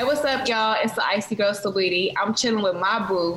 [0.00, 0.78] Hey, what's up, y'all?
[0.82, 2.14] It's the Icy Girl Saweetie.
[2.18, 3.36] I'm chilling with my boo.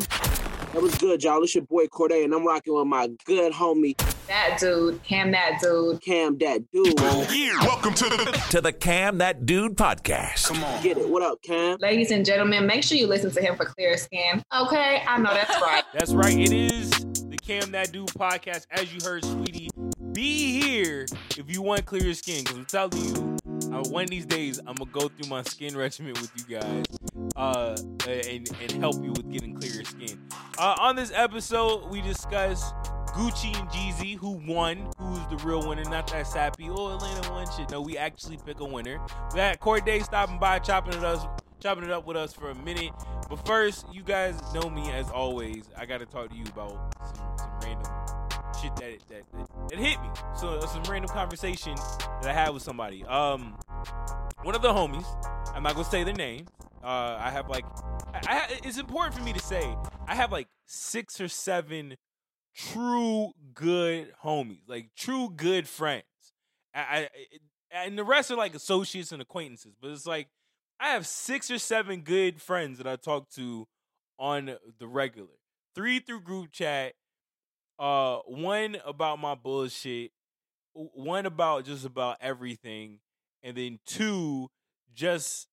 [0.72, 1.44] That was good, y'all.
[1.44, 3.98] It's your boy Cordae, and I'm rocking with my good homie,
[4.28, 6.00] That dude, Cam, that dude.
[6.00, 6.98] Cam, that dude.
[6.98, 10.48] Yeah, welcome to the to the Cam That Dude podcast.
[10.48, 10.82] Come on.
[10.82, 11.10] Get it.
[11.10, 11.80] What up, Cam?
[11.82, 14.42] Ladies and gentlemen, make sure you listen to him for clear skin.
[14.56, 15.84] Okay, I know that's right.
[15.94, 16.40] That's right.
[16.40, 18.68] It is the Cam That Dude podcast.
[18.72, 19.68] As you heard, Saweetie,
[20.14, 21.08] be here
[21.38, 22.46] if you want clear skin.
[22.46, 23.33] Because I'm telling you,
[23.72, 26.86] uh, one of these days, I'm to go through my skin regimen with you guys
[27.36, 27.76] uh,
[28.08, 30.20] and, and help you with getting clearer skin.
[30.58, 32.72] Uh, on this episode, we discuss
[33.08, 37.46] Gucci and Jeezy, who won, who's the real winner, not that sappy, oh, Atlanta won
[37.56, 37.70] shit.
[37.70, 39.00] No, we actually pick a winner.
[39.32, 41.26] We got Cordae stopping by, chopping it us,
[41.60, 42.92] chopping it up with us for a minute.
[43.30, 45.70] But first, you guys know me as always.
[45.78, 47.92] I got to talk to you about some, some random
[48.54, 50.10] shit that, that that that hit me.
[50.36, 53.04] So some random conversation that I had with somebody.
[53.06, 53.58] Um,
[54.44, 55.06] one of the homies.
[55.56, 56.48] I'm not gonna say their name.
[56.84, 57.66] Uh, I have like,
[58.14, 59.76] I, I, it's important for me to say
[60.08, 61.96] I have like six or seven
[62.56, 66.04] true good homies, like true good friends.
[66.76, 67.10] I, I
[67.86, 70.28] and the rest are like associates and acquaintances, but it's like
[70.80, 73.68] I have six or seven good friends that I talk to
[74.20, 75.40] on the regular.
[75.76, 76.94] Three through group chat,
[77.80, 80.12] uh, one about my bullshit,
[80.74, 83.00] one about just about everything,
[83.42, 84.50] and then two
[84.94, 85.48] just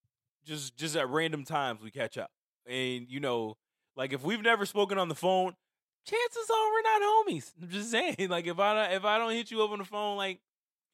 [0.45, 2.31] just just at random times we catch up.
[2.67, 3.57] And you know,
[3.97, 5.55] like if we've never spoken on the phone,
[6.05, 7.53] chances are we're not homies.
[7.61, 9.85] I'm just saying, like if I don't, if I don't hit you up on the
[9.85, 10.41] phone, like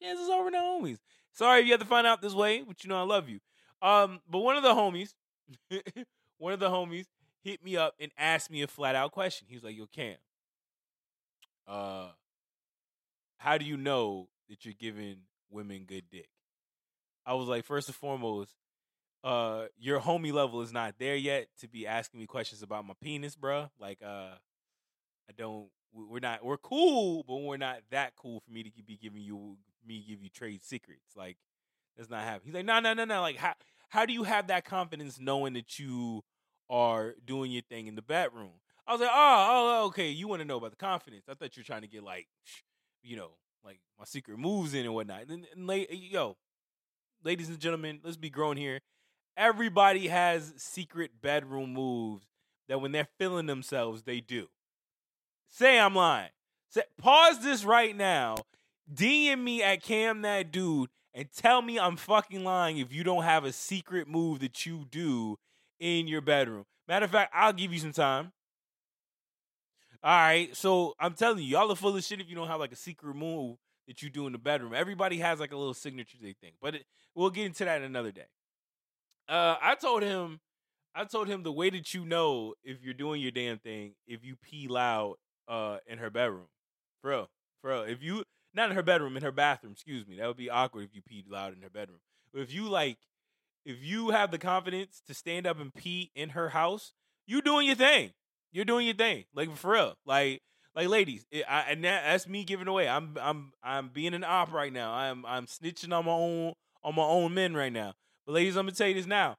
[0.01, 0.99] chances are we're not homies.
[1.31, 3.39] Sorry if you have to find out this way, but you know I love you.
[3.81, 5.13] Um, but one of the homies,
[6.37, 7.05] one of the homies
[7.43, 9.47] hit me up and asked me a flat out question.
[9.47, 10.15] He was like, "Yo, Cam,
[11.67, 12.09] uh,
[13.37, 15.17] how do you know that you're giving
[15.49, 16.29] women good dick?"
[17.25, 18.51] I was like, first and foremost,
[19.23, 22.93] uh, your homie level is not there yet to be asking me questions about my
[23.01, 23.69] penis, bruh.
[23.79, 24.35] Like, uh,
[25.29, 25.69] I don't.
[25.91, 26.43] we- We're not.
[26.45, 30.21] We're cool, but we're not that cool for me to be giving you me give
[30.21, 31.15] you trade secrets.
[31.15, 31.37] Like,
[31.97, 32.47] that's not happening.
[32.47, 33.21] He's like, no, no, no, no.
[33.21, 33.53] Like, how
[33.89, 36.23] how do you have that confidence knowing that you
[36.69, 38.51] are doing your thing in the bedroom?
[38.87, 39.47] I was like, oh,
[39.81, 40.09] oh, okay.
[40.09, 41.25] You want to know about the confidence?
[41.29, 42.27] I thought you were trying to get like,
[43.03, 43.31] you know,
[43.63, 45.27] like my secret moves in and whatnot.
[45.27, 46.37] And, and la- yo,
[47.23, 48.79] ladies and gentlemen, let's be grown here.
[49.35, 52.25] Everybody has secret bedroom moves
[52.69, 54.47] that when they're feeling themselves, they do.
[55.49, 56.29] Say I'm lying.
[56.69, 58.37] Say, pause this right now.
[58.93, 63.23] DM me at Cam that dude and tell me I'm fucking lying if you don't
[63.23, 65.37] have a secret move that you do
[65.79, 66.65] in your bedroom.
[66.87, 68.31] Matter of fact, I'll give you some time.
[70.03, 72.59] All right, so I'm telling you, y'all are full of shit if you don't have
[72.59, 74.73] like a secret move that you do in the bedroom.
[74.73, 76.85] Everybody has like a little signature they think, but it,
[77.15, 78.27] we'll get into that another day.
[79.27, 80.39] Uh, I told him,
[80.93, 84.23] I told him the way that you know if you're doing your damn thing if
[84.23, 85.15] you pee loud
[85.47, 86.47] uh in her bedroom,
[87.01, 87.27] bro,
[87.63, 87.81] bro.
[87.81, 90.83] If you not in her bedroom, in her bathroom, excuse me, that would be awkward
[90.83, 91.99] if you peed loud in her bedroom.
[92.33, 92.97] But if you like,
[93.65, 96.93] if you have the confidence to stand up and pee in her house,
[97.25, 98.11] you doing your thing.
[98.51, 100.41] You're doing your thing, like for real, like.
[100.75, 102.87] Like ladies, it, I, and that, that's me giving away.
[102.87, 104.93] I'm I'm I'm being an op right now.
[104.93, 106.53] I'm I'm snitching on my own
[106.83, 107.93] on my own men right now.
[108.27, 109.37] But ladies, I'm gonna tell you this now.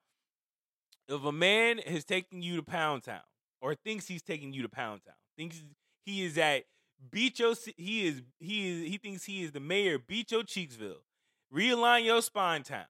[1.07, 3.21] If a man has taken you to Pound Town,
[3.61, 5.63] or thinks he's taking you to Pound Town, thinks
[6.05, 6.65] he is at
[7.11, 11.03] beat your he is he is he thinks he is the mayor beat your Cheeksville,
[11.55, 12.87] realign your spine town.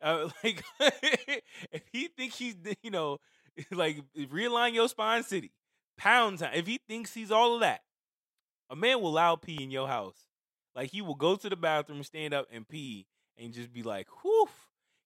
[0.00, 3.18] Uh, like if he thinks he's you know
[3.70, 5.52] like realign your spine city,
[6.02, 6.50] Pound Town.
[6.54, 7.82] If he thinks he's all of that,
[8.68, 10.16] a man will allow pee in your house.
[10.74, 13.06] Like he will go to the bathroom, stand up, and pee,
[13.38, 14.48] and just be like, "Whoo!"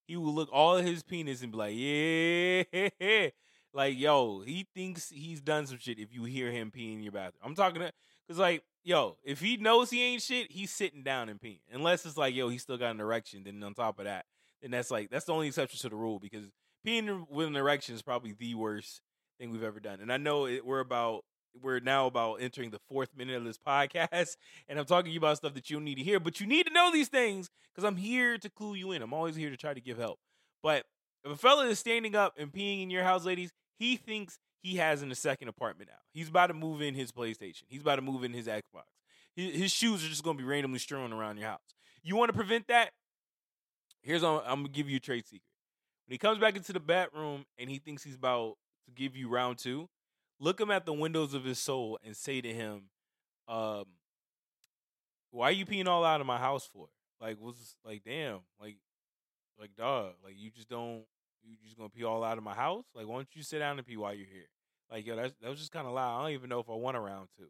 [0.07, 3.29] He will look all of his penis and be like, "Yeah."
[3.73, 7.11] Like, yo, he thinks he's done some shit if you hear him pee in your
[7.11, 7.41] bathroom.
[7.43, 7.91] I'm talking to,
[8.27, 11.59] cause like, yo, if he knows he ain't shit, he's sitting down and peeing.
[11.71, 13.43] Unless it's like, yo, he still got an erection.
[13.43, 14.25] Then on top of that,
[14.63, 16.49] then that's like that's the only exception to the rule because
[16.87, 19.01] peeing with an erection is probably the worst
[19.37, 19.99] thing we've ever done.
[20.01, 21.23] And I know it, we're about
[21.61, 24.35] we're now about entering the fourth minute of this podcast,
[24.67, 26.45] and I'm talking to you about stuff that you don't need to hear, but you
[26.45, 29.01] need to know these things because I'm here to clue you in.
[29.01, 30.19] I'm always here to try to give help.
[30.61, 30.85] But
[31.23, 34.75] if a fella is standing up and peeing in your house, ladies, he thinks he
[34.77, 35.99] has in a second apartment now.
[36.13, 37.63] He's about to move in his PlayStation.
[37.67, 38.83] He's about to move in his Xbox.
[39.35, 41.59] His, his shoes are just going to be randomly strewn around your house.
[42.03, 42.91] You want to prevent that?
[44.01, 45.41] Here's I'm, I'm gonna give you a trade secret.
[46.05, 48.55] When he comes back into the bedroom and he thinks he's about
[48.87, 49.89] to give you round two,
[50.39, 52.89] look him at the windows of his soul and say to him,
[53.47, 53.85] um,
[55.31, 56.89] "Why are you peeing all out of my house for?
[57.21, 58.77] Like, was like, damn, like,
[59.59, 61.03] like, dog, like you just don't,
[61.43, 62.85] you just gonna pee all out of my house?
[62.93, 64.49] Like, why don't you sit down and pee while you're here?
[64.91, 66.19] Like, yo, that's, that was just kind of loud.
[66.19, 67.47] I don't even know if I want a round two.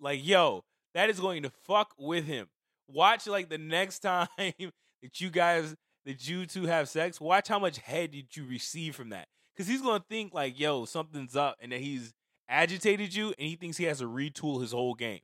[0.00, 0.64] Like, yo,
[0.94, 2.48] that is going to fuck with him.
[2.86, 5.74] Watch like the next time that you guys
[6.04, 7.20] that you two have sex.
[7.20, 10.84] Watch how much head did you receive from that, because he's gonna think like, yo,
[10.84, 12.14] something's up, and that he's
[12.48, 15.18] agitated you, and he thinks he has to retool his whole game.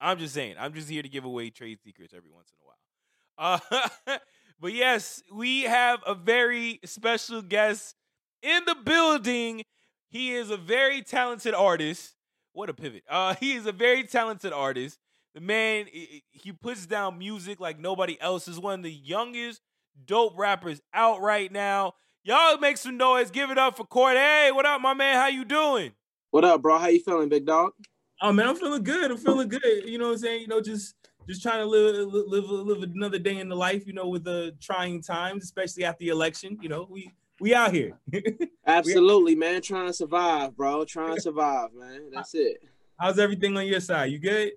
[0.00, 0.54] I'm just saying.
[0.56, 3.58] I'm just here to give away trade secrets every once in a while.
[4.06, 4.18] Uh,
[4.60, 7.96] but yes, we have a very special guest
[8.40, 9.64] in the building.
[10.10, 12.14] He is a very talented artist.
[12.52, 13.02] What a pivot.
[13.08, 14.98] Uh, he is a very talented artist.
[15.34, 18.46] The man, he puts down music like nobody else.
[18.46, 19.60] Is one of the youngest
[20.06, 21.94] dope rappers out right now.
[22.24, 23.32] Y'all make some noise.
[23.32, 24.16] Give it up for Court.
[24.16, 25.16] Hey, what up, my man?
[25.16, 25.90] How you doing?
[26.30, 26.78] What up, bro?
[26.78, 27.72] How you feeling, big dog?
[28.20, 29.10] Oh man, I'm feeling good.
[29.10, 29.82] I'm feeling good.
[29.84, 30.42] You know what I'm saying?
[30.42, 30.94] You know, just
[31.28, 33.88] just trying to live live live another day in the life.
[33.88, 36.56] You know, with the trying times, especially after the election.
[36.62, 37.10] You know, we
[37.40, 37.98] we out here.
[38.68, 39.60] Absolutely, man.
[39.60, 40.84] Trying to survive, bro.
[40.84, 42.10] Trying to survive, man.
[42.14, 42.58] That's it.
[43.00, 44.12] How's everything on your side?
[44.12, 44.52] You good?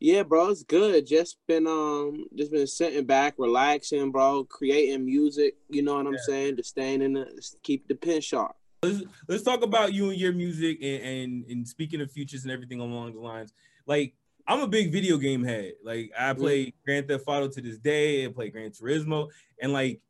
[0.00, 1.06] Yeah, bro, it's good.
[1.06, 6.18] Just been um just been sitting back, relaxing, bro, creating music, you know what I'm
[6.18, 6.56] saying?
[6.56, 7.26] Just staying in the
[7.62, 8.54] keep the pin sharp.
[8.82, 12.52] Let's let's talk about you and your music and, and and speaking of futures and
[12.52, 13.52] everything along the lines.
[13.86, 14.14] Like
[14.46, 15.72] I'm a big video game head.
[15.84, 16.40] Like I mm-hmm.
[16.40, 16.72] play mm.
[16.84, 18.24] Grand Theft Auto to this day.
[18.24, 19.28] I play Gran Turismo,
[19.60, 20.00] and like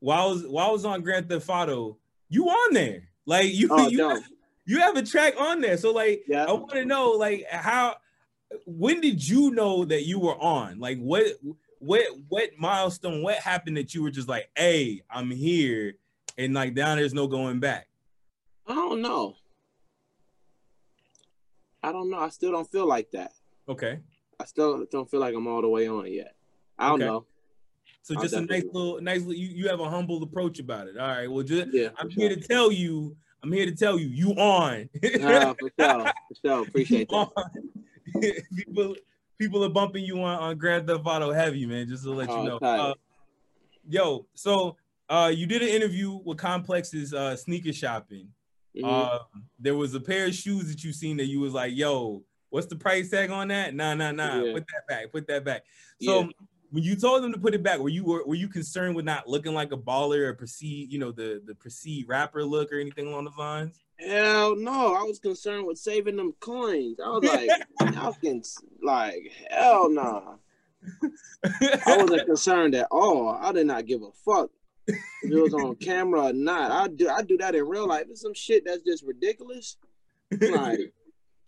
[0.00, 1.96] while I was while I was on Grand Theft Auto,
[2.28, 3.08] you on there?
[3.24, 4.24] Like you oh, you, have,
[4.66, 5.76] you have a track on there.
[5.76, 6.44] So like yeah.
[6.44, 7.96] I want to know like how
[8.66, 10.78] when did you know that you were on?
[10.78, 11.26] Like what
[11.78, 13.22] what what milestone?
[13.22, 15.94] What happened that you were just like, hey, I'm here,
[16.36, 17.88] and like down there's no going back.
[18.66, 19.36] I don't know.
[21.82, 22.18] I don't know.
[22.18, 23.32] I still don't feel like that.
[23.68, 24.00] Okay.
[24.40, 26.34] I still don't feel like I'm all the way on yet.
[26.78, 27.10] I don't okay.
[27.10, 27.26] know.
[28.02, 29.34] So just a nice little, nice little.
[29.34, 30.96] You, you have a humble approach about it.
[30.96, 31.30] All right.
[31.30, 32.28] Well, just yeah, I'm sure.
[32.28, 33.16] here to tell you.
[33.42, 34.08] I'm here to tell you.
[34.08, 34.88] You on.
[35.04, 36.04] uh, for sure.
[36.04, 36.62] For sure.
[36.68, 37.30] Appreciate that.
[38.56, 38.96] people
[39.38, 42.42] people are bumping you on, on Grand Theft Auto heavy, man, just to let oh,
[42.42, 42.56] you know.
[42.58, 42.94] Uh,
[43.88, 44.76] yo, so
[45.08, 48.28] uh, you did an interview with Complex's uh, sneaker shopping.
[48.76, 48.84] Mm-hmm.
[48.84, 49.18] Uh,
[49.58, 52.66] there was a pair of shoes that you seen that you was like, yo, what's
[52.66, 53.74] the price tag on that?
[53.74, 54.42] Nah, nah, nah.
[54.42, 54.52] Yeah.
[54.52, 55.12] Put that back.
[55.12, 55.64] Put that back.
[56.02, 56.28] So yeah.
[56.70, 59.04] when you told them to put it back, were you were, were you concerned with
[59.04, 62.78] not looking like a baller or perceived, you know, the the perceived rapper look or
[62.78, 63.80] anything along the lines?
[63.98, 66.98] Hell no, I was concerned with saving them coins.
[67.04, 67.50] I was like,
[67.80, 70.36] was like, hell nah.
[71.44, 73.38] I wasn't concerned at all.
[73.40, 74.50] I did not give a fuck
[74.86, 76.70] if it was on camera or not.
[76.70, 78.06] I do I do that in real life.
[78.08, 79.76] It's some shit that's just ridiculous.
[80.30, 80.92] Like,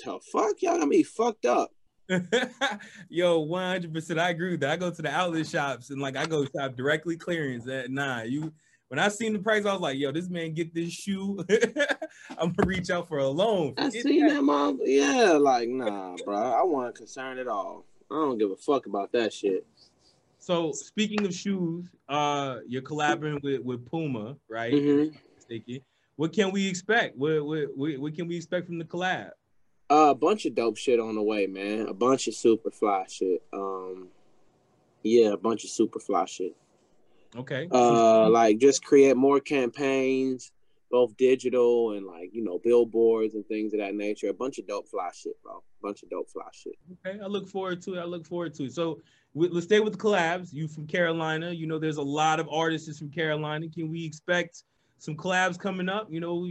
[0.05, 0.63] the fuck?
[0.63, 1.71] Y'all got me fucked up.
[3.09, 4.19] Yo, 100%.
[4.19, 4.71] I agree with that.
[4.71, 7.65] I go to the outlet shops and like I go shop directly clearance.
[7.65, 8.53] That nah, you
[8.91, 11.39] when I seen the price, I was like, yo, this man get this shoe.
[12.37, 13.75] I'm gonna reach out for a loan.
[13.79, 14.35] I seen that.
[14.35, 14.81] that mom.
[14.83, 16.37] Yeah, like, nah, bro.
[16.37, 17.85] I wasn't concerned at all.
[18.11, 19.65] I don't give a fuck about that shit.
[20.41, 24.73] So speaking of shoes, uh, you're collaborating with, with Puma, right?
[24.73, 25.77] Mm-hmm.
[26.17, 27.17] What can we expect?
[27.17, 29.31] What, what, what, what can we expect from the collab?
[29.89, 31.87] Uh, a bunch of dope shit on the way, man.
[31.87, 33.41] A bunch of super fly shit.
[33.53, 34.09] Um,
[35.05, 36.57] yeah, a bunch of super fly shit.
[37.37, 37.69] Okay.
[37.71, 40.53] Uh, like just create more campaigns,
[40.91, 44.29] both digital and like you know billboards and things of that nature.
[44.29, 45.57] A bunch of dope fly shit, bro.
[45.59, 46.75] A bunch of dope fly shit.
[47.07, 48.01] Okay, I look forward to it.
[48.01, 48.73] I look forward to it.
[48.73, 49.01] So
[49.35, 50.53] let's stay with the collabs.
[50.53, 51.53] You from Carolina?
[51.53, 53.69] You know, there's a lot of artists from Carolina.
[53.69, 54.65] Can we expect
[54.99, 56.09] some collabs coming up?
[56.11, 56.49] You know,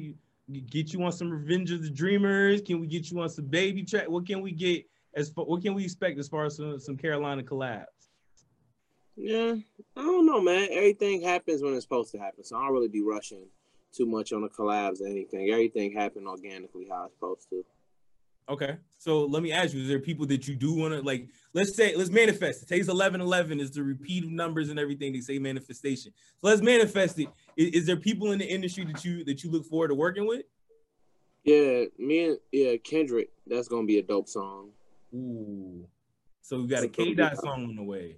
[0.69, 2.61] get you on some Revenge of the Dreamers.
[2.61, 4.09] Can we get you on some Baby Track?
[4.09, 6.97] What can we get as far, what can we expect as far as some, some
[6.97, 7.85] Carolina collabs?
[9.21, 9.55] Yeah,
[9.97, 10.69] I don't know, man.
[10.71, 13.47] Everything happens when it's supposed to happen, so I don't really be rushing
[13.91, 15.49] too much on the collabs or anything.
[15.49, 17.65] Everything happened organically how it's supposed to.
[18.47, 21.27] Okay, so let me ask you: Is there people that you do want to like?
[21.53, 22.63] Let's say, let's manifest.
[22.63, 25.11] It takes eleven eleven is the repeat of numbers and everything.
[25.11, 26.13] They say manifestation.
[26.37, 27.27] So let's manifest it.
[27.57, 30.27] Is, is there people in the industry that you that you look forward to working
[30.27, 30.45] with?
[31.43, 33.31] Yeah, me and yeah Kendrick.
[33.45, 34.69] That's gonna be a dope song.
[35.13, 35.85] Ooh,
[36.41, 38.15] so we got a K dot song on the way.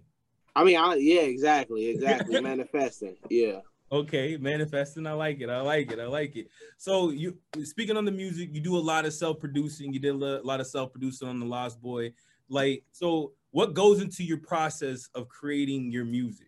[0.56, 2.42] I mean, I, yeah, exactly, exactly.
[2.42, 3.60] manifesting, yeah.
[3.92, 5.06] Okay, manifesting.
[5.06, 5.50] I like it.
[5.50, 6.00] I like it.
[6.00, 6.48] I like it.
[6.78, 9.94] So you speaking on the music, you do a lot of self-producing.
[9.94, 12.14] You did a lot of self-producing on the Lost Boy.
[12.48, 16.48] Like, so what goes into your process of creating your music?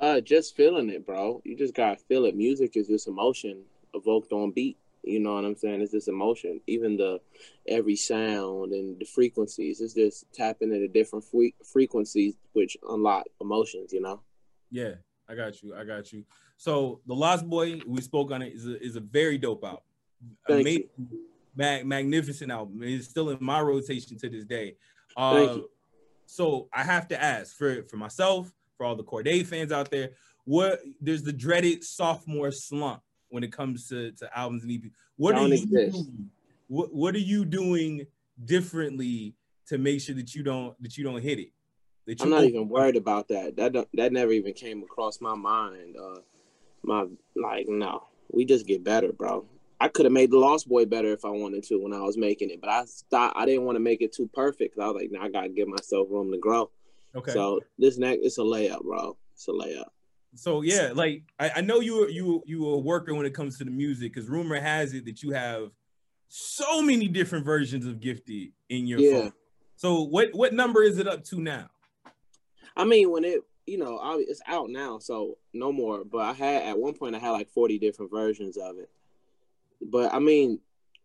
[0.00, 1.42] Uh, just feeling it, bro.
[1.44, 2.34] You just gotta feel it.
[2.34, 3.64] Music is just emotion
[3.94, 4.78] evoked on beat.
[5.06, 5.80] You know what I'm saying?
[5.80, 6.60] It's this emotion.
[6.66, 7.20] Even the
[7.68, 9.80] every sound and the frequencies.
[9.80, 11.24] It's just tapping into different
[11.64, 13.92] frequencies, which unlock emotions.
[13.92, 14.20] You know.
[14.70, 14.94] Yeah,
[15.28, 15.74] I got you.
[15.74, 16.24] I got you.
[16.56, 19.80] So the Lost Boy, we spoke on it, is a, is a very dope album.
[20.48, 20.88] Thank Amazing,
[21.54, 22.80] mag- magnificent album.
[22.82, 24.76] It's still in my rotation to this day.
[25.16, 25.70] Uh, Thank you.
[26.26, 30.10] So I have to ask for for myself, for all the Cordae fans out there,
[30.44, 34.90] what there's the dreaded sophomore slump when it comes to, to albums and EP.
[35.16, 35.92] What Don't are you exist.
[35.96, 36.30] doing?
[36.68, 38.06] What what are you doing
[38.44, 39.34] differently
[39.68, 41.52] to make sure that you don't that you don't hit it?
[42.06, 43.56] That I'm not even worried about that.
[43.56, 45.96] That don't, that never even came across my mind.
[45.96, 46.20] Uh,
[46.82, 49.44] my like no, we just get better, bro.
[49.78, 52.16] I could have made the Lost Boy better if I wanted to when I was
[52.16, 53.36] making it, but I stopped.
[53.36, 54.78] I didn't want to make it too perfect.
[54.78, 56.70] I was like, nah, I gotta give myself room to grow.
[57.14, 57.32] okay.
[57.32, 59.16] So this next, it's a layup, bro.
[59.34, 59.88] It's a layup.
[60.34, 63.56] So yeah, like I, I know you you you were a worker when it comes
[63.58, 65.70] to the music because rumor has it that you have
[66.28, 69.10] so many different versions of Gifted in your Yeah.
[69.12, 69.32] phone.
[69.76, 71.68] So what what number is it up to now?
[72.76, 76.04] I mean, when it, you know, I, it's out now, so no more.
[76.04, 78.90] But I had at one point, I had like 40 different versions of it.
[79.80, 80.60] But I mean,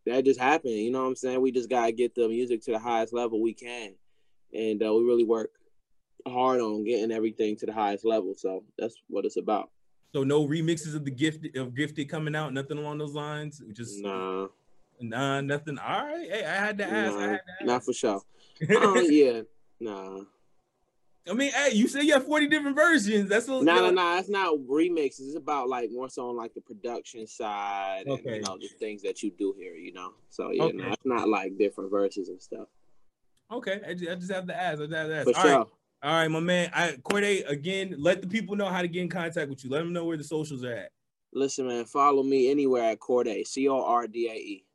[0.06, 0.74] that just happened.
[0.74, 1.40] You know what I'm saying?
[1.42, 3.94] We just gotta get the music to the highest level we can,
[4.54, 5.52] and uh, we really work
[6.28, 8.34] hard on getting everything to the highest level.
[8.36, 9.70] So that's what it's about.
[10.14, 13.62] So no remixes of the gifted of Gifted coming out, nothing along those lines.
[13.72, 14.48] Just Nah,
[15.00, 15.78] nah, nothing.
[15.78, 17.18] All right, hey, I had to ask.
[17.18, 18.22] I nah, had to not for sure.
[18.70, 19.42] Uh, yeah,
[19.80, 20.20] nah.
[21.30, 23.30] I mean, hey, you say you have forty different versions.
[23.30, 24.18] That's No, no, no.
[24.18, 25.22] It's not remixes.
[25.28, 28.36] It's about like more so on like the production side and Okay.
[28.36, 29.76] you know the things that you do here.
[29.76, 30.78] You know, so yeah, Okay.
[30.78, 32.68] no, it's not like different verses and stuff.
[33.52, 34.80] Okay, I just, I just have to ask.
[34.80, 35.30] I just have to ask.
[35.30, 35.58] For All sure.
[35.60, 35.68] right.
[36.04, 36.72] All right, my man.
[36.74, 39.70] I Cordae, again, let the people know how to get in contact with you.
[39.70, 40.92] Let them know where the socials are at.
[41.32, 43.46] Listen, man, follow me anywhere at Cordae.
[43.46, 44.66] C O R D A E.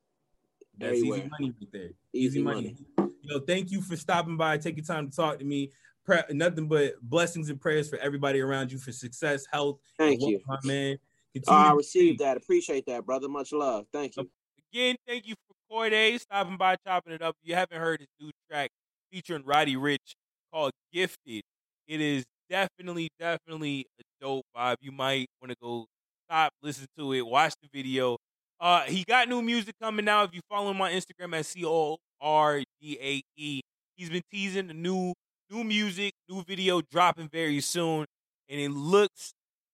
[0.79, 1.91] That's easy money right there.
[2.13, 2.77] Easy Easy, money.
[3.23, 5.73] Yo, thank you for stopping by, taking time to talk to me.
[6.05, 9.81] Pre- nothing but blessings and prayers for everybody around you for success, health.
[9.99, 10.41] Thank and you.
[10.47, 10.99] wealth, my man.
[11.01, 12.37] Oh, Continue I received that.
[12.37, 13.29] Appreciate that, brother.
[13.29, 13.87] Much love.
[13.93, 14.31] Thank you.
[14.73, 17.37] Again, thank you for Cordae stopping by, chopping it up.
[17.43, 18.71] If you haven't heard his new track
[19.11, 20.15] featuring Roddy Ricch
[20.57, 21.43] called Gifted,
[21.87, 24.77] it is definitely, definitely a dope vibe.
[24.81, 25.87] You might want to go
[26.27, 28.17] stop, listen to it, watch the video.
[28.59, 30.31] Uh, he got new music coming out.
[30.31, 33.61] If you follow him on Instagram at C O R D A E,
[33.97, 35.13] he's been teasing the new
[35.51, 38.07] new music, new video dropping very soon,
[38.49, 39.33] and it looks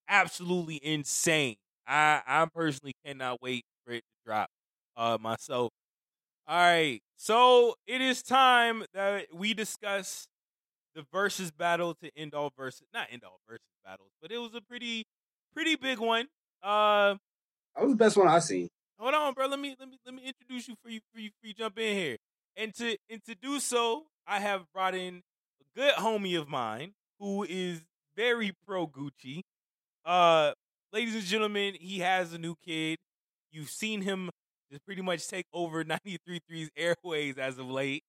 [0.09, 1.55] absolutely insane.
[1.87, 4.49] I I personally cannot wait for it to drop
[4.97, 5.71] uh myself.
[6.45, 6.99] All right.
[7.15, 10.27] So it is time that we discuss
[10.95, 14.53] the versus battle to end all versus not end all versus battles, but it was
[14.55, 15.05] a pretty
[15.53, 16.27] pretty big one.
[16.61, 17.15] Uh
[17.75, 18.69] That was the best one I seen.
[18.99, 19.47] hold on, bro.
[19.47, 21.77] Let me let me let me introduce you for you for you for you jump
[21.79, 22.17] in here.
[22.55, 25.21] And to and to do so, I have brought in
[25.61, 27.81] a good homie of mine who is
[28.15, 29.41] very pro Gucci.
[30.05, 30.53] Uh
[30.91, 32.97] ladies and gentlemen, he has a new kid.
[33.51, 34.29] You've seen him
[34.71, 38.03] just pretty much take over 93.3's airways as of late.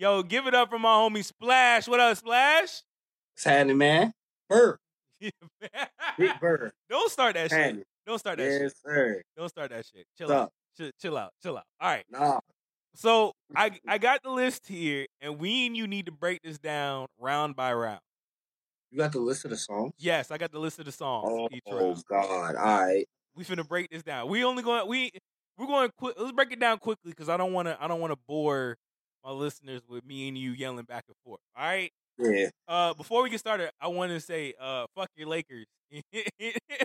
[0.00, 1.86] Yo, give it up for my homie Splash.
[1.86, 2.80] What up, Splash?
[3.34, 4.14] What's happening, man?
[4.48, 4.78] Burr.
[5.20, 6.72] Big Burr.
[6.88, 7.84] Don't start that shit.
[8.06, 8.72] Don't start that shit.
[8.82, 9.20] Sir.
[9.36, 10.06] Don't start that shit.
[10.16, 10.52] Chill out.
[10.74, 11.32] Chill, chill out.
[11.42, 11.64] Chill out.
[11.78, 12.06] All right.
[12.10, 12.40] Nah.
[12.94, 16.56] So I I got the list here, and we and you need to break this
[16.56, 18.00] down round by round.
[18.90, 19.92] You got the list of the songs?
[19.98, 22.02] Yes, I got the list of the songs Oh, round.
[22.08, 22.54] God.
[22.56, 23.06] All right.
[23.36, 24.30] We finna break this down.
[24.30, 25.10] We only going we
[25.58, 26.14] we're going quick.
[26.18, 28.78] Let's break it down quickly because I don't want to I don't want to bore
[29.24, 31.40] my listeners with me and you yelling back and forth.
[31.56, 31.90] All right.
[32.18, 32.48] Yeah.
[32.68, 35.66] Uh, before we get started, I want to say uh, fuck your Lakers.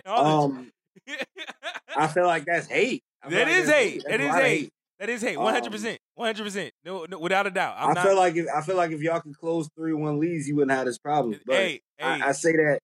[0.06, 0.70] Um,
[1.96, 3.02] I feel like that's hate.
[3.22, 4.04] I like is that's hate.
[4.08, 4.70] That is hate.
[4.98, 5.36] That is hate.
[5.36, 5.98] One hundred percent.
[6.14, 6.72] One hundred percent.
[6.84, 7.76] No, no, without a doubt.
[7.78, 8.04] I'm I not.
[8.06, 10.76] feel like if I feel like if y'all could close three one leads, you wouldn't
[10.76, 11.38] have this problem.
[11.44, 12.80] But hey, hey, I, I say that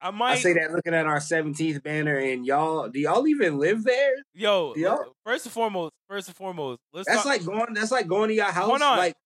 [0.00, 0.32] I might.
[0.32, 4.14] I say that looking at our seventeenth banner, and y'all, do y'all even live there?
[4.34, 7.26] Yo, look, first and foremost, first and foremost, let's That's talk.
[7.26, 7.74] like going.
[7.74, 8.68] That's like going to your house.
[8.68, 8.98] Hold on.
[8.98, 9.16] Like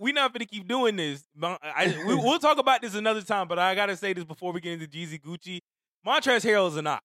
[0.00, 1.24] we- not gonna keep doing this.
[1.42, 3.46] I, we, we'll talk about this another time.
[3.46, 5.60] But I gotta say this before we get into Jeezy Gucci.
[6.06, 7.02] Montrezl Harrell is an op.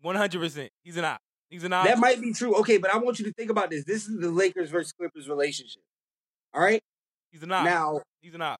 [0.00, 0.70] One hundred percent.
[0.82, 1.20] He's an op.
[1.48, 1.84] He's an op.
[1.84, 2.56] that might be true.
[2.60, 3.84] Okay, but I want you to think about this.
[3.84, 5.82] This is the Lakers versus Clippers relationship.
[6.54, 6.82] All right.
[7.30, 7.64] He's an op.
[7.64, 8.58] Now He's an op.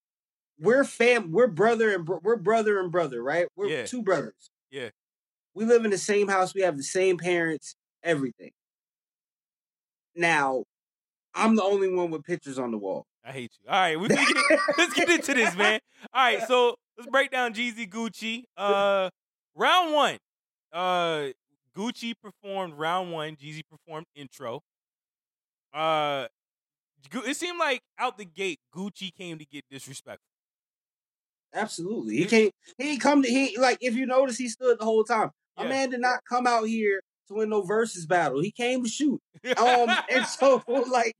[0.62, 1.30] we're fam.
[1.32, 3.48] We're brother and bro- we're brother and brother, right?
[3.56, 3.86] We're Yeah.
[3.86, 4.50] two brothers.
[4.70, 4.90] Yeah.
[5.54, 6.54] We live in the same house.
[6.54, 7.76] We have the same parents.
[8.02, 8.52] Everything.
[10.14, 10.64] Now,
[11.34, 13.06] I'm the only one with pictures on the wall.
[13.24, 13.68] I hate you.
[13.70, 14.18] All right, we get,
[14.78, 15.80] let's get into this, man.
[16.12, 18.44] All right, so let's break down Jeezy Gucci.
[18.56, 19.10] Uh,
[19.54, 20.18] round one.
[20.72, 21.28] Uh,
[21.76, 23.36] Gucci performed round one.
[23.36, 24.60] Jeezy performed intro.
[25.72, 26.26] Uh,
[27.26, 30.26] it seemed like out the gate, Gucci came to get disrespectful.
[31.54, 32.16] Absolutely.
[32.16, 32.52] He can't.
[32.78, 33.28] He ain't come to.
[33.28, 35.30] He like if you notice, he stood the whole time.
[35.56, 35.68] My Yeah.
[35.70, 38.40] man did not come out here to win no versus battle.
[38.40, 39.20] He came to shoot.
[39.58, 41.14] Um, and so like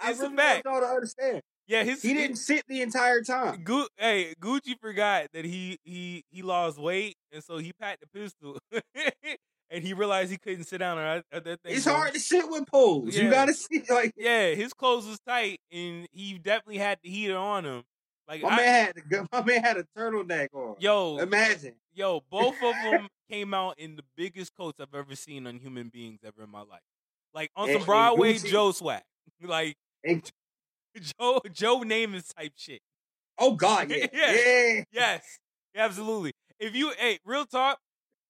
[0.00, 0.66] I it's really a fact.
[0.66, 1.40] want to understand.
[1.68, 3.64] Yeah, his He didn't sit the entire time.
[3.64, 8.06] Gu- hey, Gucci forgot that he he he lost weight, and so he packed the
[8.20, 8.58] pistol,
[9.70, 11.74] and he realized he couldn't sit down at at that thing.
[11.74, 13.16] It's so- hard to sit with poles.
[13.16, 13.24] Yeah.
[13.24, 17.36] You gotta see like Yeah, his clothes was tight, and he definitely had the heater
[17.36, 17.82] on him.
[18.28, 20.76] Like, my I- man had my man had a turtleneck on.
[20.78, 21.74] yo, Imagine.
[21.94, 25.88] yo, both of them came out in the biggest coats I've ever seen on human
[25.88, 26.80] beings ever in my life.
[27.34, 29.02] Like on And- some Broadway Joe swag,
[29.42, 30.28] like And-
[31.18, 32.80] Joe Joe Namath type shit.
[33.38, 34.06] oh God, yeah.
[34.12, 34.32] Yeah.
[34.32, 34.82] yeah.
[34.92, 35.38] Yes,
[35.74, 36.32] absolutely.
[36.58, 37.78] If you, hey, real talk,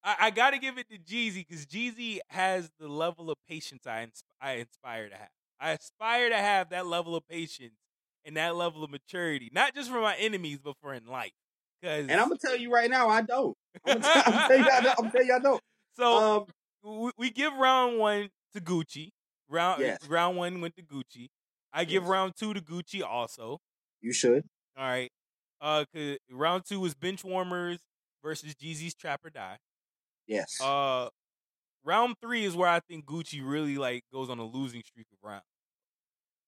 [0.03, 3.87] I, I got to give it to Jeezy because Jeezy has the level of patience
[3.87, 4.09] I
[4.41, 5.29] I inspire to have.
[5.61, 7.75] I aspire to have that level of patience
[8.27, 11.33] and that level of maturity, not just for my enemies, but for in life.
[11.81, 13.57] Because And I'm gonna tell you right now, I don't.
[13.87, 14.99] I'm gonna tell, I'm gonna tell you, I don't.
[15.05, 15.61] I'm tell you, I don't.
[15.97, 16.47] so Um,
[17.05, 19.11] we, we give round one to Gucci.
[19.49, 19.99] Round Yes.
[20.09, 21.29] round one went to Gucci.
[21.73, 23.59] I give round two to Gucci also.
[24.01, 24.43] you should.
[24.77, 25.11] All right.
[25.61, 27.81] Uh, 'cause round two was bench warmers
[28.23, 29.59] versus Jeezy's Trap or Die.
[30.27, 30.61] Yes.
[30.61, 31.09] Uh,
[31.85, 35.19] round three is where I think Gucci really like goes on a losing streak of
[35.23, 35.45] rounds.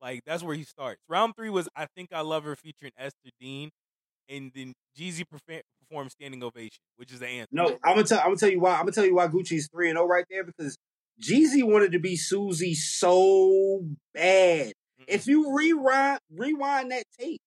[0.00, 1.00] Like that's where he starts.
[1.08, 3.70] Round three was I think I love her featuring Esther Dean,
[4.28, 7.48] and then Jeezy performed Standing Ovation, which is the answer.
[7.52, 8.18] no, I'm gonna tell.
[8.20, 8.74] I'm gonna tell you why.
[8.74, 10.76] I'm gonna tell you why Gucci's three and zero right there because
[11.20, 14.68] Jeezy wanted to be Susie so bad.
[14.68, 15.04] Mm-mm.
[15.08, 15.30] If mm-hmm.
[15.30, 17.40] you rewind rewind that tape,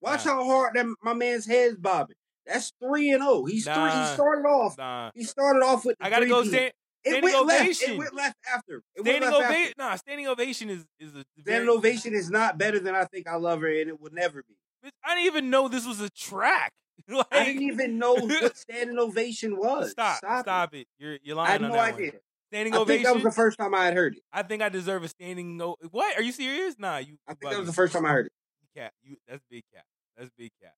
[0.00, 0.32] watch Nah.
[0.32, 2.16] how hard that my man's head's bobbing.
[2.46, 3.44] That's three and zero.
[3.44, 3.74] He's three.
[3.74, 4.78] He started off.
[4.78, 5.96] nah, He started off with.
[6.00, 6.72] I gotta go stand.
[7.06, 7.60] It standing went left.
[7.62, 7.90] ovation.
[7.92, 8.82] It went left after.
[8.94, 9.72] It Standing ovation.
[9.78, 13.36] Nah, standing ovation is is a Standing ovation is not better than I think I
[13.36, 14.90] love her, and it will never be.
[15.04, 16.72] I didn't even know this was a track.
[17.08, 19.90] like, I didn't even know what standing ovation was.
[19.92, 20.80] stop, stop, it.
[20.80, 20.86] it.
[20.98, 22.10] You're you're I lying had on no idea.
[22.12, 22.20] one.
[22.52, 23.02] Standing I think ovation.
[23.04, 24.22] that was the first time I had heard it.
[24.32, 25.60] I think I deserve a standing.
[25.60, 26.16] O- what?
[26.16, 26.76] Are you serious?
[26.78, 27.16] Nah, you.
[27.26, 28.32] I think that was the first time I heard it.
[28.76, 28.92] Cap.
[29.02, 29.16] You.
[29.28, 29.84] That's big cap.
[30.16, 30.74] That's big cap.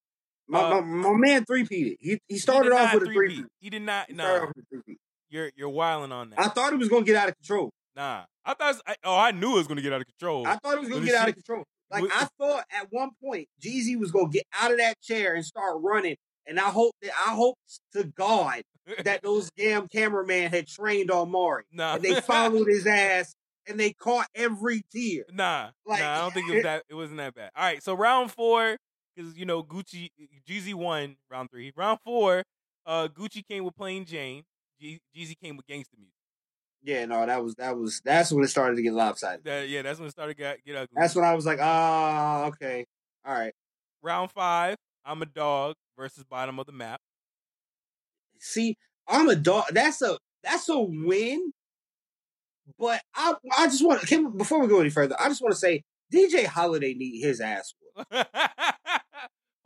[0.48, 1.96] My, Uh, my, my man three peated.
[2.00, 3.44] He he He started did off with a three.
[3.60, 4.06] He did not.
[4.08, 4.14] He
[5.30, 5.54] Nah, off with a three peat.
[5.56, 6.40] you're you're wilding on that.
[6.40, 7.70] I thought it was gonna get out of control.
[7.96, 8.76] nah, I thought.
[8.86, 10.46] I, oh, I knew it was gonna get out of control.
[10.46, 11.64] I thought it was gonna get out of control.
[11.90, 15.34] Like What- I thought at one point Jeezy was gonna get out of that chair
[15.34, 16.16] and start running.
[16.46, 17.56] And I hope that I hope
[17.92, 18.62] to God
[19.04, 21.64] that those damn cameraman had trained on Mari.
[21.72, 23.34] nah, And they followed his ass
[23.66, 25.24] and they caught every tear.
[25.30, 26.14] nah, Like- nah.
[26.14, 26.84] I don't think it was that.
[26.88, 27.50] It wasn't that bad.
[27.54, 28.76] All right, so round four,
[29.14, 30.08] because you know Gucci,
[30.48, 31.70] Jeezy won round three.
[31.76, 32.44] Round four,
[32.86, 34.44] uh, Gucci came with Plain Jane.
[34.80, 36.14] G- Jeezy came with Gangsta Music.
[36.82, 39.44] Yeah, no, that was that was that's when it started to get lopsided.
[39.44, 40.94] That, yeah, that's when it started to get, get ugly.
[40.94, 42.86] That's when I was like, ah, okay,
[43.26, 43.52] all right.
[44.02, 44.76] round five.
[45.04, 47.00] I'm a dog versus bottom of the map.
[48.38, 48.76] See,
[49.08, 49.64] I'm a dog.
[49.72, 51.52] That's a that's a win.
[52.78, 55.58] But I I just want to before we go any further, I just want to
[55.58, 55.82] say
[56.14, 57.74] DJ Holiday need his ass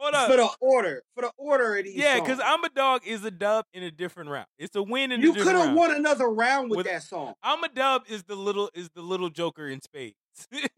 [0.02, 1.94] Hold for the order for the order of these.
[1.96, 4.46] Yeah, because I'm a dog is a dub in a different round.
[4.58, 7.34] It's a win in you a could have won another round with, With- that song.
[7.42, 10.16] I'm a dub is the little is the little Joker in spades.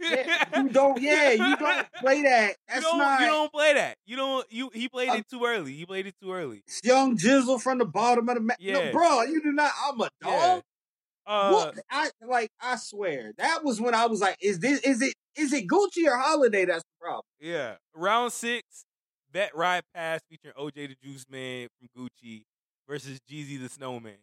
[0.00, 1.00] Yeah, you don't.
[1.00, 2.48] Yeah, you don't play that.
[2.50, 3.96] You That's don't, not you don't play that.
[4.04, 4.52] You don't.
[4.52, 5.72] You he played Uh, it too early.
[5.74, 6.62] He played it too early.
[6.82, 8.56] young Jizzle from the bottom of the map.
[8.60, 8.86] Yeah.
[8.86, 9.70] No, bro, you do not.
[9.86, 10.30] I'm a Yeah.
[10.30, 10.62] dog.
[11.26, 11.78] Uh, what?
[11.90, 12.50] I like.
[12.60, 14.80] I swear that was when I was like, is this?
[14.80, 15.14] Is it?
[15.36, 16.64] Is it Gucci or Holiday?
[16.66, 17.22] That's the problem.
[17.40, 17.76] yeah.
[17.94, 18.84] Round six,
[19.34, 22.44] Bet I Bust featuring OJ the Juice Man from Gucci
[22.88, 24.14] versus Jeezy the Snowman.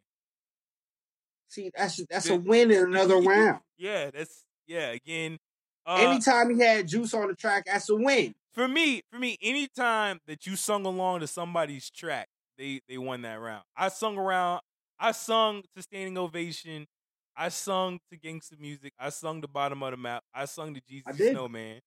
[1.50, 3.60] See, that's that's a win in another round.
[3.78, 4.92] Yeah, that's yeah.
[4.92, 5.38] Again,
[5.86, 8.34] uh, Anytime he had juice on the track, that's a win.
[8.54, 13.22] for me, for me, anytime that you sung along to somebody's track, they they won
[13.24, 13.64] that round.
[13.76, 14.62] I sung around.
[14.98, 16.88] I sung to standing ovation.
[17.36, 18.94] I sung to gangster music.
[18.98, 20.24] I sung the bottom of the map.
[20.34, 21.32] I sung to Jeezy's.
[21.32, 21.82] Snowman.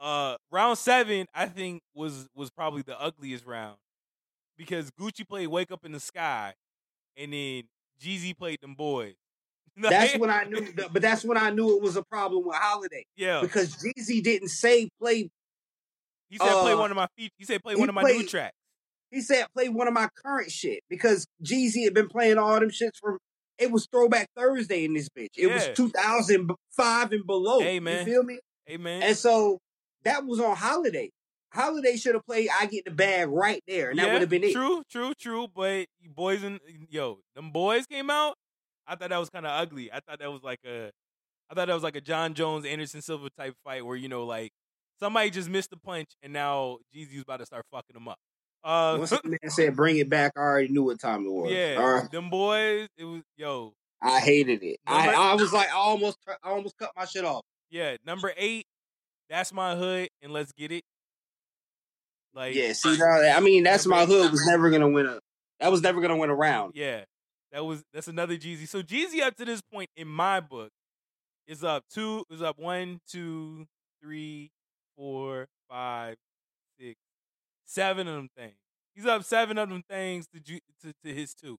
[0.00, 3.76] Uh, round seven, I think was was probably the ugliest round
[4.56, 6.54] because Gucci played "Wake Up in the Sky,"
[7.16, 7.64] and then
[8.02, 9.14] Jeezy played "Them Boys."
[9.76, 10.72] That's when I knew.
[10.74, 13.40] But that's when I knew it was a problem with Holiday yeah.
[13.40, 15.30] because Jeezy didn't say play.
[16.28, 17.32] He said play uh, one of my feet.
[17.38, 18.56] He said play he one of my new tracks.
[19.10, 22.70] He said play one of my current shit because Jeezy had been playing all them
[22.70, 23.18] shits from.
[23.58, 25.30] It was Throwback Thursday in this bitch.
[25.36, 25.54] It Yeah.
[25.54, 27.60] was 2005 and below.
[27.60, 28.06] Hey, man.
[28.06, 28.38] You feel me?
[28.66, 29.02] Hey man.
[29.02, 29.58] And so
[30.04, 31.10] that was on Holiday.
[31.52, 34.44] Holiday should have played I Get the Bag right there, and that would have been
[34.44, 34.52] it.
[34.52, 35.48] True, true, true.
[35.54, 38.34] But boys and yo, them boys came out.
[38.86, 39.90] I thought that was kind of ugly.
[39.92, 40.90] I thought that was like a,
[41.50, 44.24] I thought that was like a Jon Jones Anderson Silva type fight where you know
[44.24, 44.52] like
[45.00, 48.18] somebody just missed the punch and now Jeezy was about to start fucking them up.
[48.62, 51.50] Uh, Once the man said bring it back, I already knew what time it was.
[51.50, 52.10] yeah, right.
[52.10, 52.88] them boys.
[52.96, 53.74] It was yo.
[54.02, 54.78] I hated it.
[54.86, 57.42] I, I was like, I almost, I almost cut my shit off.
[57.70, 58.64] Yeah, number eight.
[59.30, 60.82] That's my hood, and let's get it.
[62.34, 65.20] Like Yeah, see, now, I mean, that's my hood was never gonna win a.
[65.60, 66.72] That was never gonna win a round.
[66.74, 67.04] Yeah,
[67.52, 68.68] that was that's another Jeezy.
[68.68, 70.70] So Jeezy up to this point in my book
[71.46, 73.66] is up two is up one, two,
[74.02, 74.50] three,
[74.96, 76.16] four, five,
[76.78, 76.96] six,
[77.64, 78.56] seven of them things.
[78.94, 81.56] He's up seven of them things to to, to his two.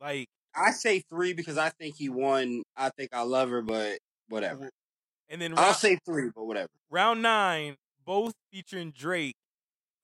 [0.00, 2.62] Like I say three because I think he won.
[2.76, 4.70] I think I love her, but whatever.
[5.30, 6.68] And then I'll say three, but whatever.
[6.90, 9.36] round nine, both featuring Drake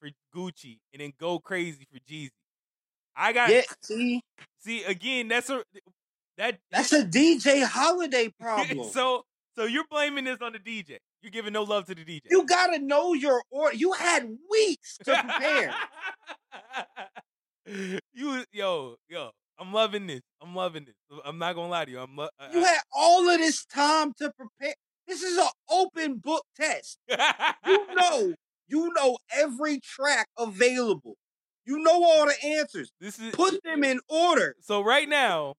[0.01, 2.31] for Gucci, and then Go Crazy for Jeezy.
[3.15, 4.23] I got Yeah, see,
[4.61, 5.29] see again.
[5.29, 5.63] That's a
[6.39, 8.89] that that's a DJ Holiday problem.
[8.91, 9.25] so
[9.57, 10.99] so you're blaming this on the DJ.
[11.23, 12.23] You're giving no love to the DJ.
[12.31, 13.75] you gotta know your order.
[13.75, 15.75] You had weeks to prepare.
[18.15, 19.31] you yo yo.
[19.59, 20.21] I'm loving this.
[20.43, 20.95] I'm loving this.
[21.25, 21.99] I'm not gonna lie to you.
[21.99, 22.15] I'm.
[22.15, 24.75] Lo- uh, you uh, had all of this time to prepare.
[25.07, 26.99] This is an open book test.
[27.09, 27.17] You
[27.95, 28.35] know,
[28.69, 31.17] you know every track available.
[31.65, 32.91] You know all the answers.
[33.01, 34.55] this is Put them in order.
[34.61, 35.55] so right now.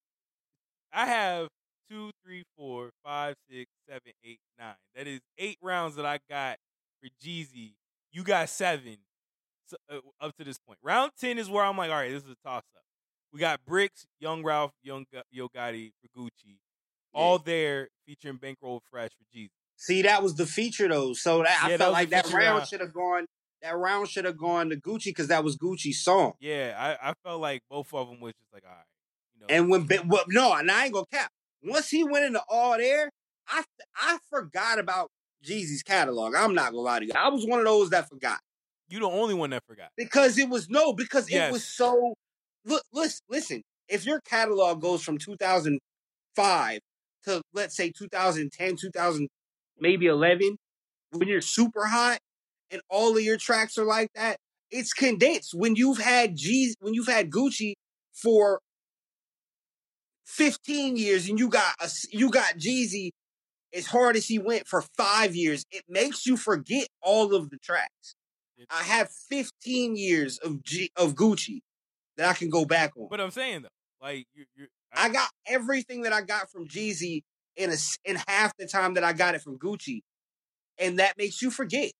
[0.92, 1.48] I have
[1.90, 4.74] two, three, four, five, six, seven, eight, nine.
[4.94, 6.56] That is eight rounds that I got
[7.02, 7.74] for Jeezy.
[8.10, 8.96] You got seven
[9.66, 10.78] so, uh, up to this point.
[10.82, 12.82] Round ten is where I'm like, all right, this is a toss up.
[13.32, 16.08] We got Bricks, Young Ralph, Young Yo Gotti for
[17.14, 19.50] All there featuring Bankroll Fresh for Jeezy.
[19.76, 21.12] See, that was the feature though.
[21.14, 22.68] So that I Yeah, that felt was like that round uh round.
[22.68, 23.26] should have gone.
[23.62, 26.34] That round should have gone to Gucci because that was Gucci's song.
[26.40, 28.84] Yeah, I, I felt like both of them was just like, all right,
[29.34, 29.46] you know.
[29.48, 31.30] And when Ba- well, no, and I ain't gonna cap.
[31.62, 33.10] Once he went into all there,
[33.48, 33.64] I
[33.96, 35.08] I forgot about
[35.44, 36.34] Jeezy's catalog.
[36.36, 37.12] I'm not gonna lie to you.
[37.16, 38.38] I was one of those that forgot
[38.88, 39.90] you the only one that forgot.
[39.96, 41.48] because it was no because Yes.
[41.48, 42.14] it was so.
[42.64, 43.62] Look, listen, listen.
[43.88, 46.80] If your catalog goes from 2005
[47.24, 49.28] to let's say 2010, 2000,
[49.78, 50.56] maybe 11,
[51.12, 52.18] when you're super hot
[52.70, 54.36] and all of your tracks are like that,
[54.70, 55.54] it's condensed.
[55.54, 57.74] When you've had G, when you've had Gucci
[58.12, 58.60] for
[60.26, 63.10] 15 years and you got a, you got Jeezy
[63.74, 67.58] as hard as he went for five years, it makes you forget all of the
[67.58, 68.14] tracks.
[68.70, 71.60] I have 15 years of G, of Gucci
[72.16, 73.06] that I can go back on.
[73.08, 73.68] But I'm saying though,
[74.00, 74.66] like you, you,
[74.98, 77.22] I got everything that I got from Jeezy
[77.56, 80.02] in a in half the time that I got it from Gucci,
[80.78, 81.92] and that makes you forget.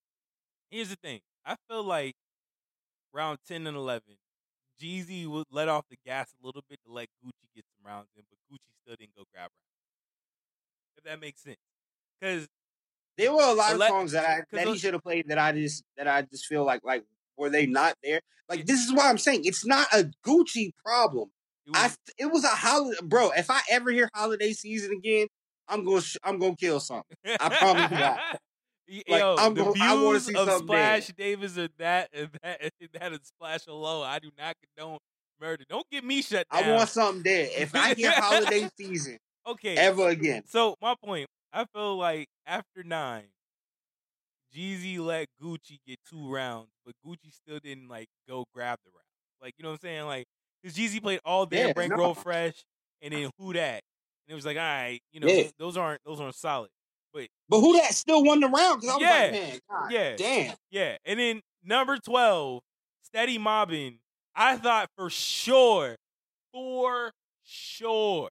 [0.69, 1.21] here's the thing.
[1.45, 2.13] I feel like
[3.13, 4.17] round ten and eleven,
[4.81, 8.09] Jeezy would let off the gas a little bit to let Gucci get some rounds
[8.17, 10.97] in, but Gucci still didn't go grab rounds.
[10.97, 11.57] If that makes sense,
[12.19, 12.47] because
[13.17, 15.51] There were a lot of songs that I that he should have played that I
[15.53, 17.03] just that I just feel like like
[17.37, 18.21] were they not there?
[18.49, 21.31] Like this is why I'm saying it's not a Gucci problem.
[21.69, 23.31] It was, I it was a holiday, bro.
[23.31, 25.27] If I ever hear holiday season again,
[25.67, 27.15] I'm gonna sh- I'm gonna kill something.
[27.39, 28.39] I promise you that.
[29.07, 32.29] Like, Yo, I'm the gon- I wanna views see of Splash Davis are that and
[32.41, 34.03] that and that is Splash alone.
[34.03, 34.97] I do not condone
[35.39, 35.63] murder.
[35.69, 36.63] Don't get me shut down.
[36.63, 37.49] I want something there.
[37.55, 39.75] If I hear holiday season okay.
[39.77, 43.27] ever again, So my point, I feel like after nine,
[44.55, 49.03] Jeezy let Gucci get two rounds, but Gucci still didn't like go grab the round.
[49.41, 50.05] Like you know what I'm saying?
[50.05, 50.25] Like
[50.61, 51.95] because Jeezy played all day, Yeah, Brand no.
[51.97, 52.63] Grow Fresh,
[53.01, 53.81] and then Who That,
[54.27, 55.49] and it was like, all right, you know, Yeah.
[55.57, 56.69] those aren't those aren't solid.
[57.13, 58.81] but But who that still won the round?
[58.81, 59.09] Because I was Yeah.
[59.09, 60.15] like, man, God Yeah.
[60.15, 60.55] damn.
[60.69, 62.61] Yeah, and then number twelve,
[63.03, 63.99] Steady Mobbing.
[64.35, 65.95] I thought for sure,
[66.53, 67.11] for
[67.43, 68.29] sure,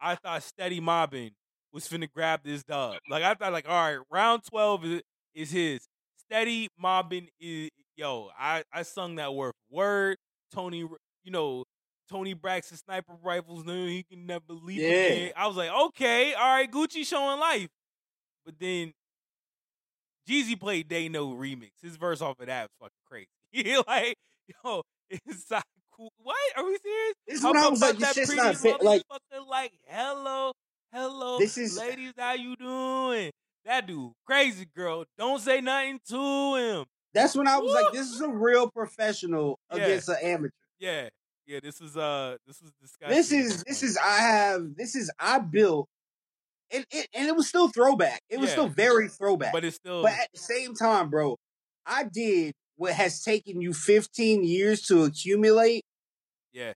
[0.00, 1.32] I thought Steady Mobbing
[1.72, 2.96] was finna grab this dub.
[3.08, 5.02] Like I thought, like all right, round twelve is,
[5.34, 5.86] is his.
[6.16, 8.30] Steady Mobbing is yo.
[8.38, 10.18] I I sung that word word.
[10.52, 10.86] Tony,
[11.30, 11.64] you know.
[12.08, 14.88] Toni Braxton sniper rifles, no, he can never leave Yeah.
[14.88, 15.32] again.
[15.36, 17.68] I was like, okay, all right, Gucci showing life.
[18.44, 18.92] But then
[20.28, 21.70] Jeezy played Dey Know remix.
[21.82, 23.28] His verse off of that was fucking crazy.
[23.52, 24.16] He like,
[24.64, 25.44] yo, it's
[25.96, 26.10] cool.
[26.22, 26.36] What?
[26.56, 27.14] Are we serious?
[27.28, 28.82] This is when I was like, that this shit's not fit.
[28.82, 29.02] Like,
[29.48, 30.52] like, hello,
[30.92, 33.30] hello, This is- ladies, how you doing?
[33.66, 35.04] That dude, crazy girl.
[35.16, 36.86] Don't say nothing to him.
[37.14, 39.76] that's when I was like, this is a real professional Yeah.
[39.84, 40.50] against an amateur.
[40.80, 41.08] Yeah,
[41.50, 41.60] yeah.
[41.62, 43.16] This is uh, this is disgusting.
[43.16, 45.88] This is this is I have this is I built,
[46.72, 48.20] and it and it was still throwback.
[48.30, 48.54] It was Yeah.
[48.54, 49.52] still very throwback.
[49.52, 51.36] but it's still But at the same time, bro,
[51.84, 55.82] I did what has taken you 15 years to accumulate
[56.52, 56.72] yeah.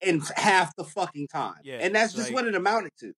[0.00, 1.60] in half the fucking time.
[1.62, 3.12] Yeah, and that's just like- what it amounted to.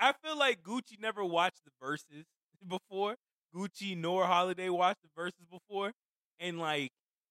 [0.00, 2.24] I feel like Gucci never watched the verses
[2.66, 3.14] before.
[3.54, 5.92] Gucci nor Holiday watched the verses before,
[6.40, 6.90] and like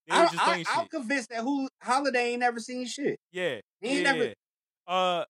[0.10, 0.92] I, I, shit.
[0.92, 3.20] convinced that who Holiday ain't never seen shit.
[3.32, 3.60] Yeah.
[3.82, 4.34] He ain't yeah, never-
[4.88, 5.26] Uh,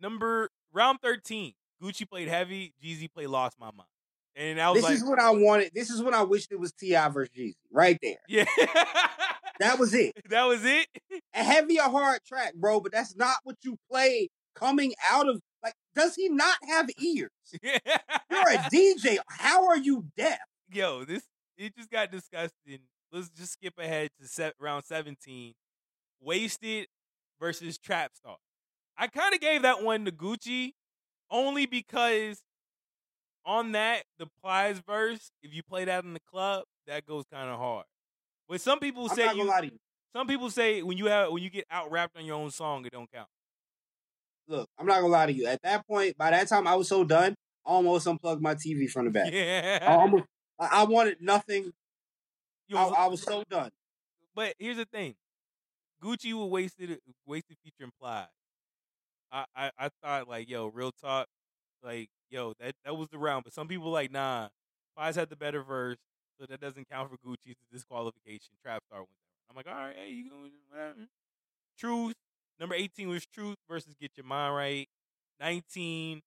[0.00, 1.52] number round thirteen.
[1.82, 2.72] Gucci played heavy.
[2.82, 3.88] Jeezy played Lost My Mind.
[4.36, 4.92] And I was like.
[4.92, 5.72] This like, is what I wanted.
[5.74, 7.08] This is what I wished it was T.I.
[7.08, 8.20] versus Jeezy right there.
[8.28, 8.44] yeah.
[9.60, 10.12] That was it.
[10.30, 10.86] that was it.
[11.34, 12.80] A heavy or hard track, bro.
[12.80, 15.40] But that's not what you play coming out of.
[15.62, 17.30] Like, does he not have ears?
[17.62, 19.18] You're a DJ.
[19.28, 20.38] How are you deaf?
[20.72, 21.22] Yo, this
[21.56, 22.80] it just got disgusting.
[23.12, 25.54] Let's just skip ahead to set, round seventeen.
[26.20, 26.86] Wasted
[27.40, 28.36] versus Trap Star.
[28.96, 30.72] I kind of gave that one to Gucci
[31.30, 32.42] only because
[33.44, 37.50] on that the Plies verse, if you play that in the club, that goes kind
[37.50, 37.86] of hard.
[38.48, 39.78] But some people I'm say you, gonna lie to you.
[40.14, 42.84] some people say when you have when you get out rapped on your own song,
[42.86, 43.28] it don't count.
[44.48, 45.46] Look, I'm not gonna lie to you.
[45.46, 47.34] At that point, by that time, I was so done.
[47.66, 49.26] I almost unplugged my TV from the back.
[49.26, 50.24] I, Yeah, almost,
[50.58, 51.72] I I wanted nothing.
[52.78, 53.70] I, was- I was so done.
[54.34, 55.14] But here's the thing,
[56.02, 58.28] Gucci was wasted wasted feature implied.
[59.30, 61.26] I, I I thought like yo, real talk,
[61.82, 63.44] like yo, that that was the round.
[63.44, 64.48] But some people like nah,
[64.96, 65.98] Plies had the better verse,
[66.40, 68.54] so that doesn't count for Gucci's disqualification.
[68.62, 69.10] Trap Star wins.
[69.50, 70.94] I'm like, all right, hey, you going whatever.
[71.78, 72.14] Truth
[72.60, 74.88] number eighteen was Truth versus Get Your Mind Right.
[75.40, 76.20] Nineteen,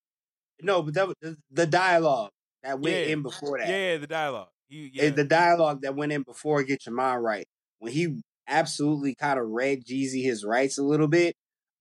[0.62, 2.32] No, but that was the, the dialogue
[2.64, 3.14] that went Yeah.
[3.14, 3.68] in before that.
[3.70, 4.50] yeah, the dialogue.
[4.68, 7.46] He, yeah, the dialogue that went in before Get Your Mind Right,
[7.80, 11.36] when he absolutely kind of read Jeezy his rights a little bit,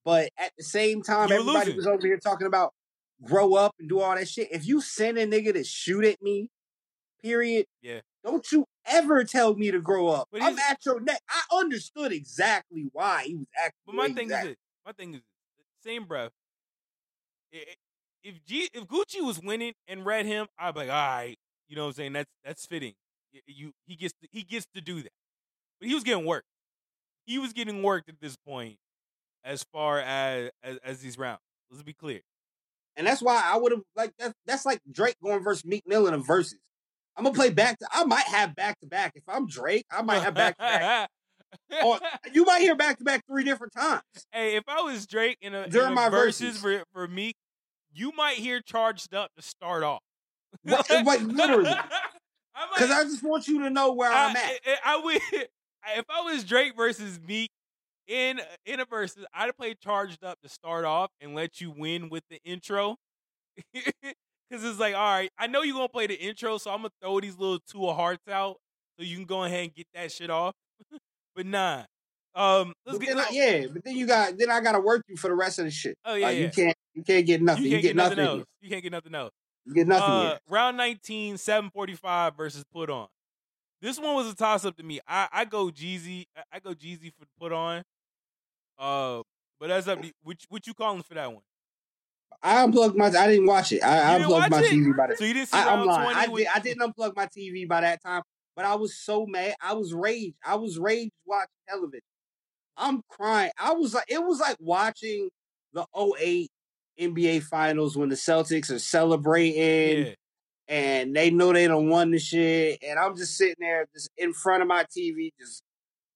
[0.04, 1.76] but at the same time, You were everybody losing.
[1.76, 2.72] was over here talking about
[3.22, 4.48] grow up and do all that shit.
[4.50, 6.50] If you send a nigga to shoot at me,
[7.22, 8.00] period, Yeah.
[8.22, 10.28] don't you ever tell me to grow up.
[10.30, 11.20] But I'm at your neck.
[11.28, 13.80] I understood exactly why he was acting.
[13.86, 14.56] But my thing is this.
[14.84, 15.66] My thing is this.
[15.92, 16.32] Same breath.
[17.52, 21.36] If G, if Gucci was winning and read him, I'd be like, all right,
[21.68, 22.12] you know what I'm saying?
[22.12, 22.94] That's that's fitting.
[23.46, 25.12] You he gets to, he gets to do that.
[25.80, 26.46] But he was getting worked.
[27.26, 28.76] He was getting worked at this point,
[29.44, 31.40] as far as as, as these rounds.
[31.70, 32.20] Let's be clear.
[32.96, 36.06] And that's why I would have like that's that's like Drake going versus Meek Mill
[36.06, 36.58] in a versus.
[37.16, 39.12] I'm gonna play back to I might have back to back.
[39.14, 41.10] If I'm Drake, I might have back to back.
[41.84, 41.98] Or
[42.32, 44.02] you might hear back to back three different times.
[44.32, 46.60] hey, if I was Drake in a, During in a my verses verses.
[46.60, 47.36] for for Meek,
[47.92, 50.02] you might hear charged up to start off.
[50.62, 51.70] What- like literally.
[52.74, 54.52] Because I just want you to know where I, I'm at.
[54.66, 55.16] I, I would
[55.96, 57.50] if I was Drake versus Meek
[58.06, 62.08] in in a versus, I'd play charged up to start off and let you win
[62.10, 62.96] with the intro.
[64.52, 66.90] Cause it's like, all right, I know you're gonna play the intro, so I'm gonna
[67.02, 68.56] throw these little two of hearts out
[68.98, 70.54] so you can go ahead and get that shit off.
[71.34, 71.82] but nah.
[72.36, 75.16] Um let's But get I- yeah, but then you got then I gotta work you
[75.16, 75.96] for the rest of the shit.
[76.04, 76.42] Oh yeah, like yeah.
[76.44, 77.64] you can't you can't get nothing.
[77.64, 78.38] You You, can't get, get nothing nothing.
[78.40, 78.46] else.
[78.60, 79.32] You can't get nothing else.
[79.66, 80.08] You get nothing.
[80.10, 83.08] Uh, round 19, 745 versus put on.
[83.80, 85.00] This one was a toss up to me.
[85.06, 86.26] I, I go Jeezy.
[86.36, 87.82] I- I go Jeezy for put on.
[88.78, 89.22] Uh,
[89.60, 90.12] but that's up to you.
[90.22, 91.42] What, you- what you calling for that one?
[92.42, 93.06] I unplugged my.
[93.06, 93.82] I didn't watch it.
[93.82, 94.72] I, I You unplugged my it?
[94.72, 95.16] TV by the.
[95.16, 96.14] So you didn't see I, round I'm 20?
[96.20, 98.22] I, with- did, I didn't unplug my TV by that time,
[98.56, 99.54] but I was so mad.
[99.62, 100.34] I was rage.
[100.44, 102.00] I was rage watching television.
[102.76, 103.52] I'm crying.
[103.58, 105.30] I was like, it was like watching
[105.72, 106.50] the 08
[107.00, 110.12] NBA Finals when the Celtics are celebrating Yeah.
[110.68, 114.32] and they know they don't won the shit, and I'm just sitting there, just in
[114.32, 115.62] front of my TV, just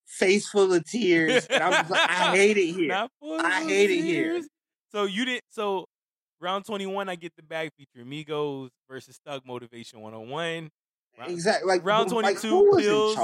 [0.06, 3.08] face full of tears, and I'm just like, I hate it here.
[3.22, 4.42] I hate it here.
[4.92, 5.42] So you didn't.
[5.50, 5.84] So
[6.40, 10.70] round 21, I get the bag feature Migos versus Thug Motivation 101.
[11.18, 11.68] Round- Exactly.
[11.68, 13.18] Like round 22 who was pills.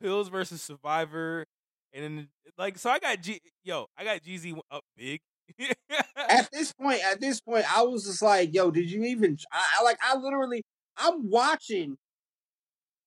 [0.00, 1.44] Pills versus Survivor.
[1.92, 3.40] And then, like, so I got G.
[3.64, 5.20] Yo, I got Jeezy up big.
[6.28, 9.78] at this point, at this point, I was just like, "Yo, did you even?" I,
[9.78, 10.62] I like, I literally,
[10.96, 11.96] I'm watching.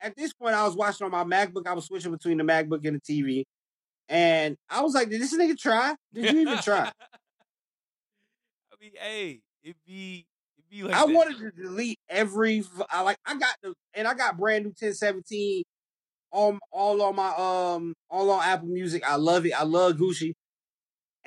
[0.02, 1.68] At this point, I was watching on my MacBook.
[1.68, 3.44] I was switching between the MacBook and the TV,
[4.08, 5.96] and I was like, "Did this nigga try?
[6.14, 6.92] Did you even try?"
[8.72, 10.26] I mean, hey, it be
[10.58, 11.14] it be like I that.
[11.14, 12.64] wanted to delete every.
[12.90, 15.64] I like, I got the, and I got brand new 1017
[16.32, 19.04] on all on my um all on Apple Music.
[19.06, 19.52] I love it.
[19.54, 20.34] I love Gucci,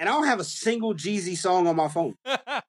[0.03, 2.17] and I don't have a single Jeezy song on my phone.
[2.25, 2.65] but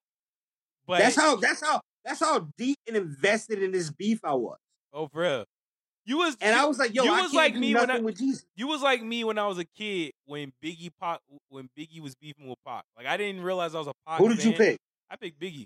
[0.87, 1.37] that's how.
[1.37, 1.81] That's how.
[2.05, 4.57] That's how deep and invested in this beef I was.
[4.93, 5.45] oh, for real.
[6.05, 7.99] You was And I was like, yo, you I was can't like me when I-
[7.99, 8.45] with Jesus.
[8.55, 12.13] you was like me when I was a kid when Biggie Pac when Biggie was
[12.13, 12.83] beefing with Pac.
[12.95, 14.19] Like I didn't realize I was a Pac.
[14.19, 14.77] Who did you pick?
[15.09, 15.65] I picked Biggie.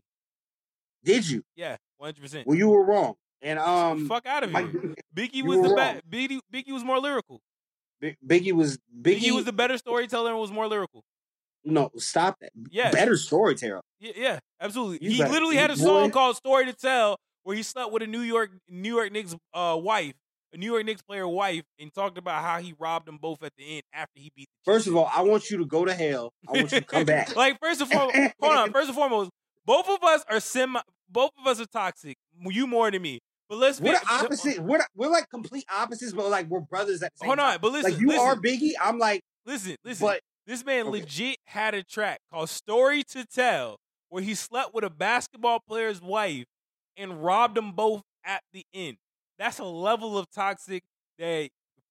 [1.03, 1.43] Did you?
[1.57, 2.47] Yeah, one hundred percent.
[2.47, 3.15] Well, you were wrong.
[3.41, 4.93] And um, Fuck out of here.
[5.13, 6.09] Biggie you was the best.
[6.09, 7.41] Biggie, Biggie was more lyrical.
[8.01, 11.03] Biggie was Biggie, Biggie was the better storyteller and was more lyrical.
[11.67, 11.91] No.
[11.97, 12.51] Stop that.
[12.69, 13.81] Yeah, better storyteller.
[13.99, 15.05] Yeah, yeah, absolutely.
[15.05, 15.83] You he better- literally had a boy.
[15.83, 19.35] song called "Story to Tell" where he slept with a New York New York Knicks
[19.53, 20.13] uh, wife
[20.53, 23.53] a New York Knicks player wife and talked about how he robbed them both at
[23.57, 25.93] the end after he beat the First of all, I want you to go to
[25.93, 26.31] hell.
[26.47, 27.35] I want you to come back.
[27.35, 28.71] like first and foremost, hold on.
[28.71, 29.31] First and foremost,
[29.65, 30.81] both of us are semi.
[31.09, 32.17] Both of us are toxic.
[32.41, 33.19] You more than me.
[33.49, 34.59] But let's We're the opposite.
[34.59, 37.71] We're we're like complete opposites, but like we're brothers at the same Hold on, but
[37.71, 38.71] listen, like you listen, are Biggie.
[38.81, 40.05] I'm like, listen, listen.
[40.05, 41.01] but This man Okay.
[41.01, 43.77] legit had a track called Story to Tell
[44.09, 46.45] where he slept with a basketball player's wife
[46.95, 48.97] and robbed them both at the end.
[49.37, 50.83] That's a level of toxic
[51.19, 51.49] that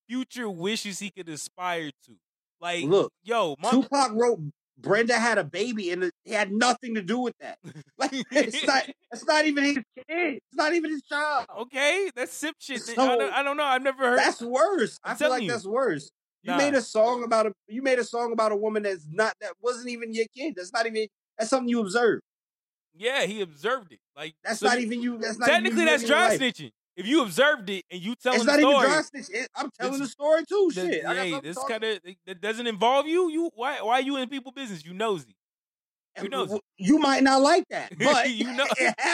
[0.09, 2.17] Future wishes he could aspire to.
[2.61, 4.39] Like, look, yo, my, Tupac wrote
[4.79, 7.59] Brenda had a baby, and it had nothing to do with that.
[7.99, 8.85] Like it's not.
[9.11, 9.85] It's not even his kid.
[10.09, 11.47] It's not even his child.
[11.61, 12.83] okay, that's sip shit.
[12.83, 13.65] So- I, don't, I don't know.
[13.65, 14.19] I've never heard.
[14.19, 14.99] That's worse.
[15.03, 15.51] I'm I feel telling like you.
[15.51, 16.11] that's worse.
[16.47, 16.59] You Nah.
[16.59, 17.53] made a song about a.
[17.69, 19.35] You made a song about a woman that's not.
[19.41, 20.55] That wasn't even your kid.
[20.57, 21.09] That's not even.
[21.37, 22.23] That's something you observed.
[22.95, 23.99] yeah, he observed it.
[24.17, 25.19] Like That's so not even you.
[25.19, 26.71] That's not technically that's dry snitching.
[26.97, 29.41] If you observed it and you telling It's the not even story, dry.
[29.43, 30.71] It- I'm telling the story too.
[30.75, 31.05] that- Shit.
[31.05, 33.29] Hey, this kind of that doesn't involve you.
[33.31, 34.83] You why why are you in people business?
[34.85, 35.37] You nosy.
[36.23, 36.59] you nosy.
[36.79, 38.65] You might not like that, but You know-.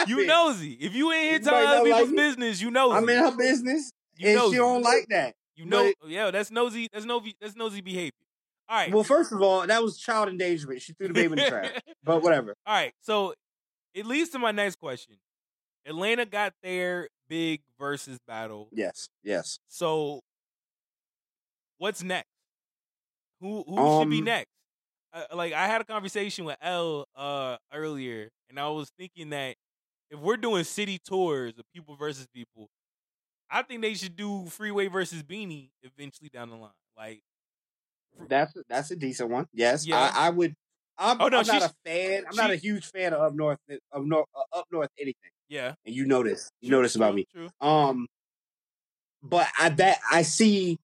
[0.07, 0.73] You nosy.
[0.79, 2.95] If you in here telling other people's like business, you nosy.
[2.95, 4.51] I'm in her business, you and nosy.
[4.53, 5.33] she don't like that.
[5.55, 6.89] You know, but- yeah, that's nosy.
[6.91, 7.35] That's nosy.
[7.39, 8.11] That's nosy behavior.
[8.69, 8.93] All right.
[8.93, 10.81] Well, first of all, that was child endangerment.
[10.81, 11.71] She threw the baby in the trash.
[12.03, 12.55] But whatever.
[12.65, 12.93] All right.
[13.01, 13.33] So
[13.93, 15.15] it leads to my next question.
[15.85, 18.69] Atlanta got their big Verzuz battle.
[18.71, 19.09] Yes.
[19.23, 19.59] Yes.
[19.67, 20.21] So
[21.77, 22.27] what's next?
[23.41, 24.49] Who who should be Um, next?
[25.13, 29.55] Uh, like I had a conversation with L uh earlier, and I was thinking that
[30.09, 32.69] if we're doing city tours of people versus people,
[33.53, 36.71] I think they should do Freeway versus Beanie eventually down the line.
[36.97, 37.21] Like,
[38.27, 39.45] That's that's a decent one.
[39.53, 39.85] Yes.
[39.85, 40.11] Yeah.
[40.13, 40.55] I, I would.
[40.97, 42.23] I'm, Oh, no, I'm not a fan.
[42.29, 43.59] I'm not a huge fan of up north
[43.91, 45.31] of north uh, up north anything.
[45.49, 46.49] yeah, And you know this.
[46.61, 47.25] You True, know this about true, me.
[47.33, 47.49] True.
[47.61, 48.07] Um,
[49.21, 50.77] but I bet I see,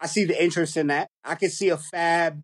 [0.00, 1.08] I see the interest in that.
[1.24, 2.40] I could see a Fab.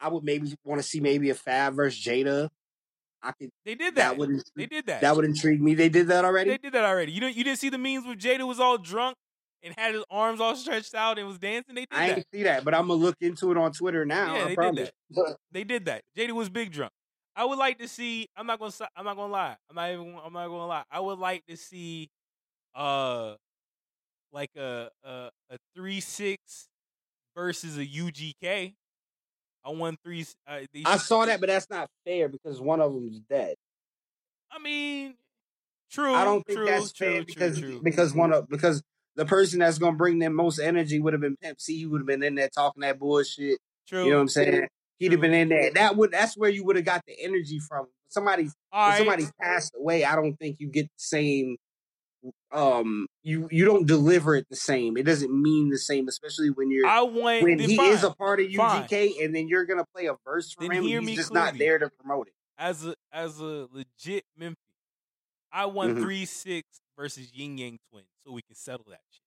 [0.00, 2.48] I would maybe want to see maybe a Fab versus Jada.
[3.22, 3.50] I could.
[3.64, 4.10] They did that.
[4.10, 5.00] That would they did that.
[5.00, 5.74] that would intrigue me.
[5.74, 6.50] They did that already.
[6.50, 7.12] They did that already.
[7.12, 9.16] You didn't you didn't see the memes where Jada was all drunk
[9.62, 11.74] and had his arms all stretched out and was dancing.
[11.74, 12.18] They did I that.
[12.18, 14.36] ain't see that, but I'm gonna look into it on Twitter now.
[14.36, 15.36] Yeah, I they did that.
[15.52, 16.02] They did that.
[16.16, 16.92] Jada was big drunk.
[17.34, 18.28] I would like to see.
[18.36, 18.72] I'm not gonna.
[18.96, 19.56] I'm not gonna lie.
[19.70, 20.16] I'm not even.
[20.24, 20.84] I'm not gonna lie.
[20.90, 22.10] I would like to see,
[22.74, 23.34] uh,
[24.32, 26.68] like a a, a three six
[27.36, 28.74] versus a UGK.
[29.64, 30.24] I won three.
[30.46, 33.54] Uh, I saw that, but that's not fair because one of them's dead.
[34.50, 35.14] I mean,
[35.90, 36.14] true.
[36.14, 37.80] I don't think true, that's true, fair true, because true.
[37.82, 38.82] because one of because
[39.16, 41.78] the person that's gonna bring them most energy would have been Pimp C.
[41.78, 43.58] He would have been in there talking that bullshit.
[43.86, 44.04] true.
[44.04, 44.68] You know what I'm saying?
[44.98, 45.72] He'd have been in there.
[45.72, 47.86] That would that's where you would have got the energy from.
[48.08, 48.96] Somebody right.
[48.96, 51.56] somebody passed away, I don't think you get the same
[52.52, 54.96] um you you don't deliver it the same.
[54.96, 57.42] It doesn't mean the same, especially when you're I want.
[57.42, 57.90] when he fine.
[57.92, 58.84] is a part of Fine.
[58.88, 61.06] UGK and then you're gonna play a verse for Then him.
[61.06, 61.58] He's just not clearly.
[61.58, 62.34] there to promote it.
[62.58, 64.56] as a as a legit Memphis,
[65.52, 66.02] I want Mhm.
[66.02, 69.22] three six versus Ying Yang Twins, so we can settle that shit.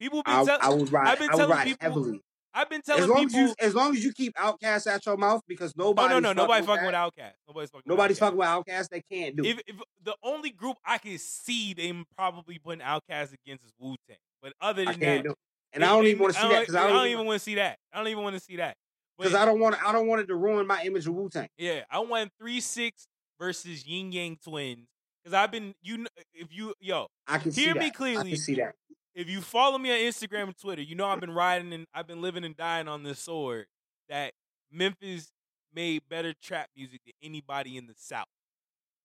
[0.00, 1.08] People been I, would ride.
[1.08, 2.20] I've been I would telling ride people- heavily.
[2.54, 3.40] I've been As telling long people.
[3.40, 6.20] as you, as long as you keep Outkast at your mouth, because oh nobody, no
[6.20, 7.12] no nobody fucking with that.
[7.14, 7.32] Outkast.
[7.46, 7.84] Nobody's fucking.
[7.86, 8.88] Nobody's with fucking with Outkast.
[8.88, 9.44] They can't do.
[9.44, 9.64] If, it.
[9.68, 14.16] if the only group I can see them probably putting Outkast against is Wu Tang,
[14.42, 15.30] but other I than can't that, do.
[15.30, 15.36] it.
[15.74, 17.54] And I don't even want to see that because I don't, even want to see
[17.56, 17.78] that.
[17.92, 18.76] I don't even want to see that.
[19.18, 21.48] because I don't want I don't want it to ruin my image of Wu Tang.
[21.58, 23.06] Yeah, I want three six
[23.38, 24.86] versus Ying Yang Twins
[25.22, 26.06] because I've been you.
[26.32, 28.30] If you yo, I can see Hear me I clearly.
[28.30, 28.74] can see that.
[29.18, 32.06] If you follow me on Instagram and Twitter, you know I've been riding and I've
[32.06, 33.66] been living and dying on this sword
[34.08, 34.32] that
[34.70, 35.32] Memphis
[35.74, 38.28] made better trap music than anybody in the South.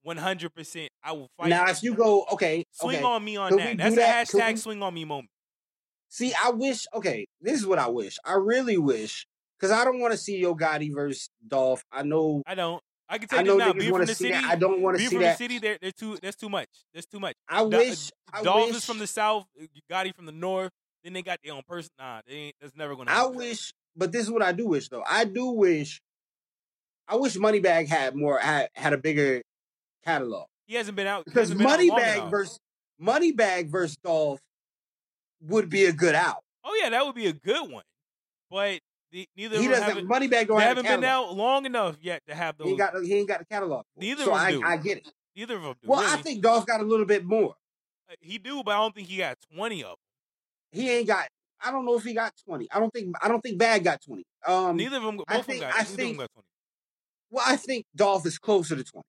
[0.03, 0.89] One hundred percent.
[1.03, 1.49] I will fight.
[1.49, 3.05] Now, if you go, okay, swing okay.
[3.05, 3.77] on me on Could that.
[3.77, 4.29] That's that?
[4.29, 5.29] a hashtag we- swing on me moment.
[6.09, 6.85] See, I wish.
[6.93, 8.19] Okay, this is what I wish.
[8.23, 9.25] I really wish
[9.57, 11.83] because I don't want to see Yo Gotti versus Dolph.
[11.91, 12.43] I know.
[12.45, 12.83] I don't.
[13.09, 13.73] I can tell I you now.
[13.73, 14.43] Being from the city, that.
[14.45, 15.37] I don't want to see from that.
[15.37, 16.17] the city, they're, they're too.
[16.21, 16.69] That's too much.
[16.93, 17.35] That's too much.
[17.47, 18.11] I uh, wish.
[18.31, 18.77] I Dolph wish.
[18.77, 19.45] is from the south.
[19.61, 20.71] Uh, Gotti from the north.
[21.03, 21.91] Then they got their own person.
[21.99, 23.11] Nah, they ain't, that's never gonna.
[23.11, 23.33] Happen.
[23.33, 25.03] I wish, but this is what I do wish though.
[25.07, 26.01] I do wish.
[27.07, 29.41] I wish Moneybagg had more had had a bigger
[30.05, 32.31] catalog He hasn't been out because been out Moneybagg enough.
[32.31, 32.59] versus
[33.01, 34.39] Moneybagg versus Dolph
[35.41, 36.41] would be a good out.
[36.63, 37.83] Oh yeah, that would be a good one.
[38.49, 38.79] But
[39.13, 40.07] the, neither He of them doesn't.
[40.09, 42.65] Moneybagg don't they have haven't been out long enough yet to have those.
[42.65, 43.01] He ain't got.
[43.03, 43.85] He ain't got the catalog.
[43.95, 44.63] Neither so of them I, do.
[44.63, 45.07] I get it.
[45.35, 45.87] neither of them do.
[45.87, 47.53] Well, I think Dolph got a little bit more.
[48.11, 49.97] Uh, he do, but I don't think he got twenty of them.
[50.81, 51.27] He ain't got.
[51.63, 52.67] I don't know if he got twenty.
[52.71, 53.15] I don't think.
[53.21, 54.25] I don't think Bag got twenty.
[54.45, 54.75] Um.
[54.75, 55.17] Neither of them.
[55.17, 55.73] Both I of them think- got.
[55.73, 56.47] I neither of them think- got twenty.
[57.29, 59.05] Well, I think Dolph is closer to twenty.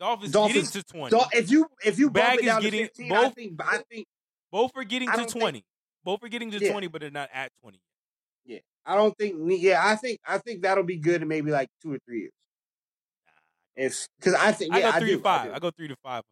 [0.00, 1.10] Dolph is Dolph getting is- to twenty.
[1.10, 4.06] Dolph, if you if you Bag is down getting to fifteen, I think I think
[4.50, 5.64] Both are getting to don't think- twenty.
[6.04, 6.70] Both are getting to Yeah.
[6.72, 7.80] twenty, but they're not at twenty.
[8.46, 9.34] Yeah, I don't think.
[9.60, 12.32] Yeah, I think I think that'll be good in maybe like two or three years.
[13.76, 15.48] If because I think I go three do, to five.
[15.48, 15.54] do.
[15.54, 16.22] I, go three to five.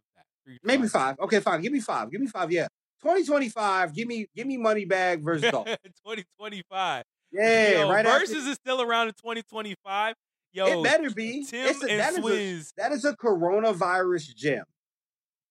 [0.45, 1.17] Three to maybe five.
[1.21, 1.61] Okay, fine.
[1.61, 2.11] Give me five.
[2.11, 2.51] Give me five.
[2.51, 2.69] Yeah,
[3.03, 3.95] twenty twenty five.
[3.95, 5.51] Give me give me Moneybagg versus
[6.05, 7.05] Twenty twenty five.
[7.33, 8.07] Yeah, Yo, right.
[8.07, 10.15] after- Verzuz is still around in twenty twenty five.
[10.53, 11.45] Yo, it better be.
[11.45, 12.73] Tim It's a- and that is a- Swizz.
[12.77, 14.65] that is a coronavirus gem.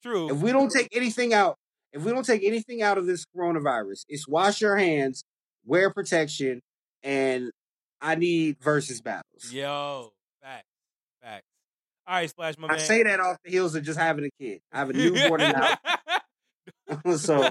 [0.01, 0.31] True.
[0.31, 1.57] If we don't take anything out,
[1.91, 5.23] if we don't take anything out of this coronavirus, it's wash your hands,
[5.65, 6.61] wear protection,
[7.03, 7.51] and
[8.01, 9.51] I need Verzuz battles.
[9.51, 10.11] Yo,
[10.41, 10.67] facts,
[11.21, 11.45] facts.
[12.05, 12.79] All right, Splash, my I man.
[12.79, 14.59] say that off the heels of just having a kid.
[14.71, 15.39] I have a newborn
[16.97, 17.49] now, so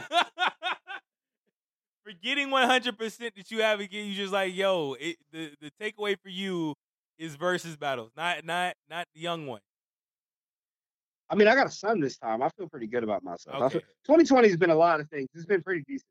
[2.04, 5.52] Forgetting one hundred percent that you have a kid, you just like, yo, it, the
[5.60, 6.74] the takeaway for you
[7.16, 9.60] is Verzuz battles, not not not the young one.
[11.30, 12.42] I mean, I got a son this time.
[12.42, 13.62] I feel pretty good about myself.
[13.62, 15.28] Okay, feel, 2020 has been a lot of things.
[15.34, 16.04] It's been pretty decent.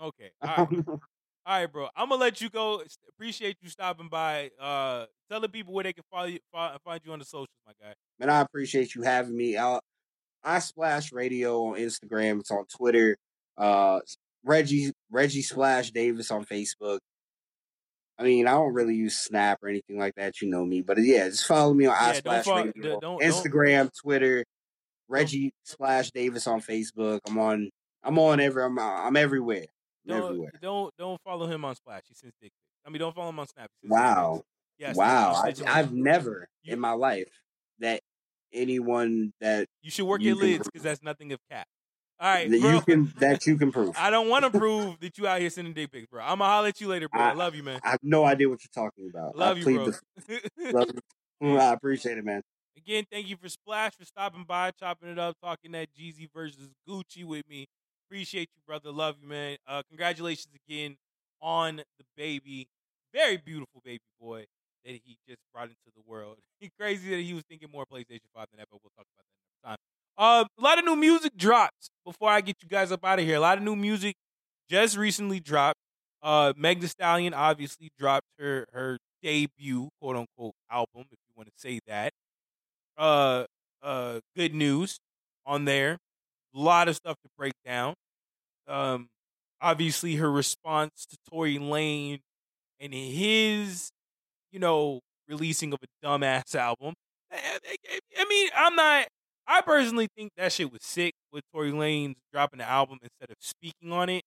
[0.00, 1.00] okay, all right.
[1.48, 1.88] All right, bro.
[1.96, 2.82] I'm gonna let you go.
[3.08, 4.50] Appreciate you stopping by.
[4.60, 7.48] Uh, tell the people where they can follow you, fi- find you on the socials,
[7.66, 7.94] my guy.
[8.18, 9.56] Man, I appreciate you having me.
[9.56, 9.78] I,
[10.44, 12.40] I Splash Radio on Instagram.
[12.40, 13.16] It's on Twitter.
[13.56, 14.00] Uh,
[14.44, 16.98] Reggie Reggie Splash Davis on Facebook.
[18.18, 20.42] I mean, I don't really use Snap or anything like that.
[20.42, 23.00] You know me, but yeah, just follow me on Yeah, I don't Splash follow- Radio,
[23.00, 24.44] don't- don't- Instagram, Twitter.
[25.08, 27.20] Reggie Splash Davis on Facebook.
[27.26, 27.70] I'm on.
[28.02, 28.62] I'm on every.
[28.62, 29.64] I'm, I'm everywhere.
[30.08, 30.50] Don't everywhere.
[30.60, 32.02] don't don't follow him on Splash.
[32.08, 32.54] He sends dick pics.
[32.86, 33.70] I mean, don't follow him on Snap.
[33.82, 34.42] He sends dick Wow.
[34.78, 35.32] Yes, wow.
[35.44, 37.28] I, I've never you- in my life
[37.80, 38.00] that
[38.52, 41.66] anyone that You should work you your lids because that's nothing of cap.
[42.20, 42.70] All right, that bro.
[42.72, 43.94] you can that you can prove.
[43.96, 46.20] I don't want to prove that you out here sending dick pics, bro.
[46.20, 47.20] I'm gonna holler at you later, bro.
[47.20, 47.78] I, I- love you, man.
[47.84, 49.36] I have no idea what you're talking about.
[49.36, 49.84] love I you, bro.
[50.26, 51.00] the- love you.
[51.40, 52.42] Mm, I appreciate it, man.
[52.76, 56.70] Again, thank you for Splash for stopping by, chopping it up, talking that Jeezy versus
[56.88, 57.66] Gucci with me.
[58.08, 58.90] Appreciate you, brother.
[58.90, 59.58] Love you, man.
[59.66, 60.96] Uh, congratulations again
[61.42, 62.66] on the baby.
[63.12, 64.46] Very beautiful baby boy
[64.84, 66.38] that he just brought into the world.
[66.80, 69.66] Crazy that he was thinking more PlayStation 5 than that, but we'll talk about that
[69.66, 69.78] another time.
[70.16, 73.26] Uh, a lot of new music drops before I get you guys up out of
[73.26, 73.36] here.
[73.36, 74.16] A lot of new music
[74.70, 75.78] just recently dropped.
[76.22, 81.48] Uh, Meg Thee Stallion obviously dropped her her debut quote unquote album, if you want
[81.48, 82.12] to say that.
[82.96, 83.44] Uh,
[83.82, 84.98] uh, good news
[85.46, 85.98] on there.
[86.54, 87.94] A lot of stuff to break down.
[88.66, 89.08] Um,
[89.60, 92.20] obviously her response to Tory Lanez
[92.80, 93.90] and his,
[94.52, 96.94] you know, releasing of a dumbass album.
[97.32, 97.58] I
[98.18, 99.08] I mean, I'm not.
[99.46, 103.36] I personally think that shit was sick with Tory Lanez dropping the album instead of
[103.40, 104.22] speaking on it.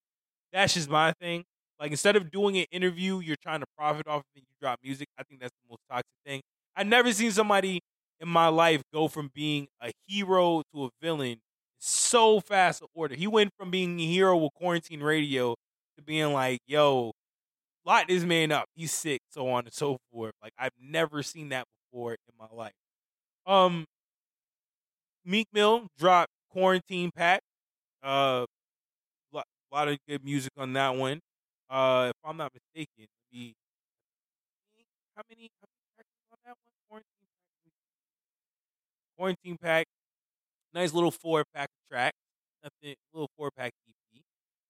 [0.53, 1.43] That's just my thing.
[1.80, 4.41] Like instead of doing an interview, you're trying to profit off of it.
[4.41, 5.07] You drop music.
[5.17, 6.41] I think that's the most toxic thing.
[6.76, 7.82] I've never seen somebody
[8.19, 11.39] in my life go from being a hero to a villain
[11.82, 13.15] so fast order.
[13.15, 15.55] He went from being a hero with quarantine radio
[15.97, 17.11] to being like, yo,
[17.86, 18.67] lock this man up.
[18.75, 20.34] He's sick, so on and so forth.
[20.43, 22.73] Like I've never seen that before in my life.
[23.47, 23.86] Um
[25.25, 27.41] Meek Mill dropped Quarantine Pack.
[28.03, 28.45] Uh
[29.34, 31.21] lot, lot of good music on that one.
[31.69, 33.53] Uh if I'm not mistaken, the
[35.15, 35.67] how many how
[35.97, 36.73] many on that one?
[36.89, 37.27] Quarantine
[37.63, 37.71] Pack.
[39.15, 39.88] Quarantine Pack.
[40.74, 42.13] Nice little four pack track.
[42.63, 44.22] Nothing little four pack EP.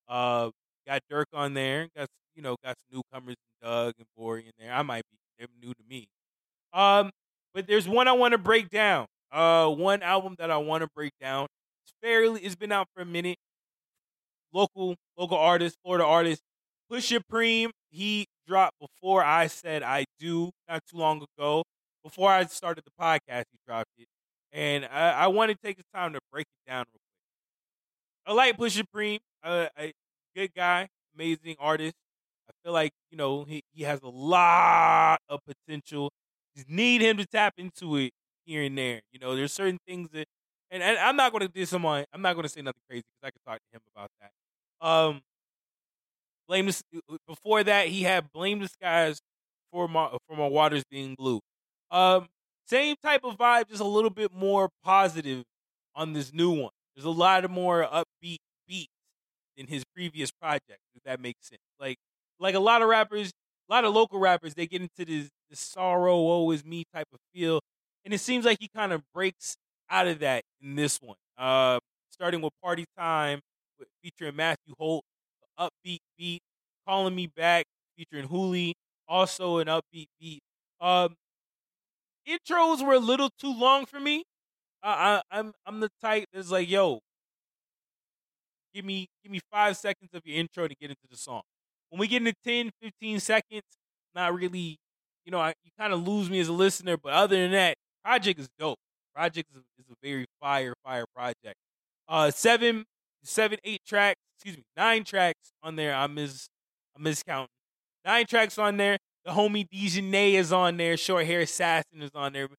[0.07, 0.51] Uh
[0.87, 1.87] got Dirk on there.
[1.95, 4.73] Got you know, got some newcomers Dugg and Vory in there.
[4.73, 6.07] I might be they're new to me.
[6.73, 7.11] Um,
[7.53, 9.07] but there's one I want to break down.
[9.31, 11.47] Uh one album that I want to break down.
[11.85, 13.37] It's fairly it's been out for a minute.
[14.53, 16.41] Local local artist, Florida artist,
[16.91, 17.71] Pusha Preem.
[17.89, 21.63] He dropped before I said I do not too long ago.
[22.03, 24.07] Before I started the podcast, he dropped it.
[24.53, 27.01] And I, I want to take the time to break it down real quick.
[28.25, 29.19] I like Preem.
[29.43, 29.93] Uh, a
[30.35, 31.95] good guy, amazing artist.
[32.49, 36.11] I feel like you know he, he has a lot of potential.
[36.55, 38.11] Just need him to tap into it
[38.45, 39.01] here and there.
[39.11, 40.25] You know, there's certain things that,
[40.69, 42.03] and, and I'm not going to do someone.
[42.13, 44.85] I'm not going to say nothing crazy because I can talk to him about that.
[44.85, 45.21] Um,
[46.47, 46.83] blame this.
[47.27, 49.21] Before that, he had blame the skies
[49.71, 51.39] for my for my waters being blue.
[51.89, 52.27] Um,
[52.71, 55.43] same type of vibe, just a little bit more positive
[55.93, 56.71] on this new one.
[56.95, 58.93] There's a lot of more upbeat beats
[59.57, 60.79] than his previous project.
[60.95, 61.61] If that makes sense.
[61.79, 61.97] Like
[62.39, 63.31] like a lot of rappers,
[63.69, 67.07] a lot of local rappers, they get into this, this sorrow, woe is me type
[67.13, 67.59] of feel,
[68.03, 69.55] and it seems like he kind of breaks
[69.89, 71.17] out of that in this one.
[71.37, 73.41] Uh, starting with Party Time,
[73.77, 75.03] with, featuring Matthew Holt,
[75.59, 76.41] upbeat beat,
[76.87, 77.65] Calling Me Back,
[77.95, 78.73] featuring Hooli,
[79.07, 80.39] also an upbeat beat.
[80.79, 81.15] Um,
[82.37, 84.23] intros were a little too long for me.
[84.83, 86.99] I, I I'm I'm the type that's like, yo,
[88.73, 91.41] give me give me five seconds of your intro to get into the song.
[91.89, 93.63] When we get into 10, 15 seconds,
[94.15, 94.77] not really,
[95.25, 96.95] you know, I, you kind of lose me as a listener.
[96.97, 98.79] But other than that, project is dope.
[99.13, 101.55] Project is, is a very fire, fire project.
[102.07, 102.85] Uh, seven,
[103.23, 104.19] seven, eight tracks.
[104.37, 105.93] Excuse me, nine tracks on there.
[105.93, 106.47] I miss,
[106.97, 107.47] I miscounting.
[108.05, 108.97] Nine tracks on there.
[109.25, 110.97] The homie Dejanay is on there.
[110.97, 112.49] Short hair assassin is on there.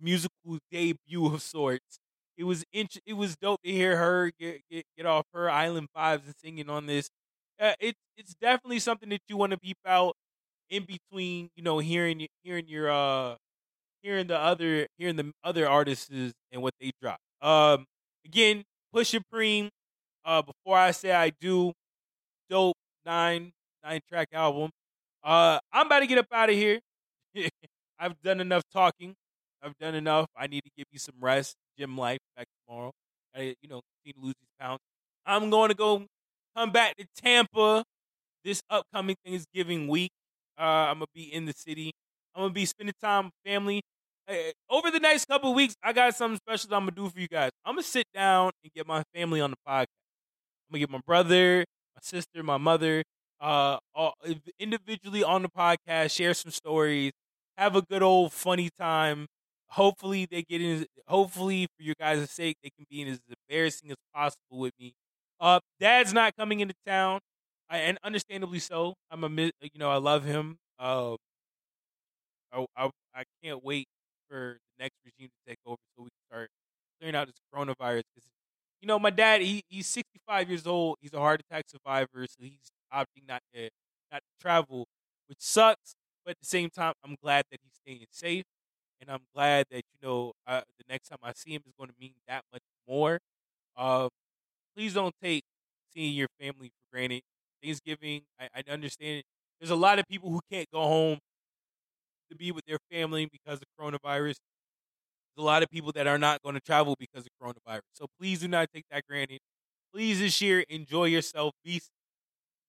[0.00, 1.98] Musical debut of sorts.
[2.36, 5.88] It was int- it was dope to hear her get, get get off her island
[5.96, 7.08] vibes and singing on this.
[7.60, 10.14] Uh, it's it's definitely something that you want to peep out
[10.70, 11.50] in between.
[11.56, 13.36] You know, hearing hearing your uh
[14.02, 17.18] hearing the other hearing the other artists and what they drop.
[17.42, 17.86] Um,
[18.24, 19.70] again, Pusha Preem.
[20.24, 21.72] Uh, before I say I do,
[22.50, 23.52] dope nine
[23.84, 24.70] nine track album.
[25.26, 26.80] Uh, I'm about to get up out of here.
[27.98, 29.14] I've done enough talking.
[29.62, 30.28] I've done enough.
[30.36, 31.56] I need to give you some rest.
[31.78, 32.92] Gym life back tomorrow.
[33.36, 34.80] I, you know, continue to lose these pounds.
[35.26, 36.06] I'm going to go
[36.56, 37.84] come back to Tampa
[38.44, 40.12] this upcoming Thanksgiving week.
[40.58, 41.92] Uh, I'm gonna be in the city.
[42.34, 43.82] I'm gonna be spending time with family.
[44.26, 47.20] Hey, over the next couple weeks, I got something special that I'm gonna do for
[47.20, 47.50] you guys.
[47.64, 49.86] I'm gonna sit down and get my family on the podcast.
[50.68, 51.64] I'm gonna get my brother,
[51.94, 53.02] my sister, my mother,
[53.40, 54.14] uh, all,
[54.58, 57.12] individually on the podcast, share some stories,
[57.56, 59.26] have a good old funny time.
[59.70, 60.86] Hopefully they get in.
[61.08, 64.92] Hopefully for your guys' sake, they can be in as embarrassing as possible with me.
[65.40, 67.20] Uh, Dad's not coming into town,
[67.68, 68.94] and understandably so.
[69.10, 70.56] I'm a, you know, I love him.
[70.78, 71.16] Uh,
[72.52, 73.86] I, I, I can't wait
[74.28, 76.48] for the next regime to take over so we can start
[76.98, 78.02] clearing out this coronavirus.
[78.14, 78.28] Because,
[78.80, 80.96] you know, my dad, he, he's 65 years old.
[81.00, 83.70] He's a heart attack survivor, so he's opting not to
[84.12, 84.86] not to travel,
[85.28, 85.94] which sucks.
[86.24, 88.44] But at the same time, I'm glad that he's staying safe,
[89.00, 91.96] and I'm glad that you know the next time I see him is going to
[92.00, 93.20] mean that much more.
[93.76, 94.08] Uh,
[94.76, 95.44] please don't take
[95.94, 97.22] seeing your family for granted.
[97.62, 99.22] Thanksgiving, I, I understand.
[99.60, 101.18] There's a lot of people who can't go home
[102.30, 104.36] to be with their family because of coronavirus.
[105.36, 107.80] There's a lot of people that are not going to travel because of coronavirus.
[107.94, 109.38] So please do not take that granted.
[109.92, 111.54] Please this year enjoy yourself.
[111.64, 111.80] Be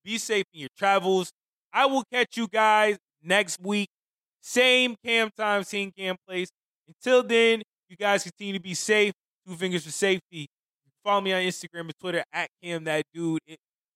[0.08, 1.32] be safe in your travels.
[1.74, 3.90] I will catch you guys next week.
[4.42, 6.50] Same cam time, same cam place.
[6.88, 9.14] Until then, you guys continue to be safe.
[9.46, 10.48] Two fingers for safety.
[11.04, 13.40] Follow me on Instagram and Twitter at Cam That Dude.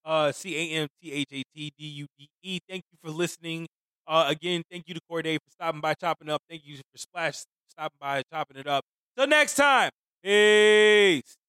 [0.03, 2.59] Uh, C A M T H A T D U D E.
[2.67, 3.67] Thank you for listening.
[4.07, 6.41] Uh, again, thank you to Cordae for stopping by, chopping up.
[6.49, 8.83] Thank you for Splash stopping by, chopping it up.
[9.15, 9.91] Till next time,
[10.23, 11.40] peace.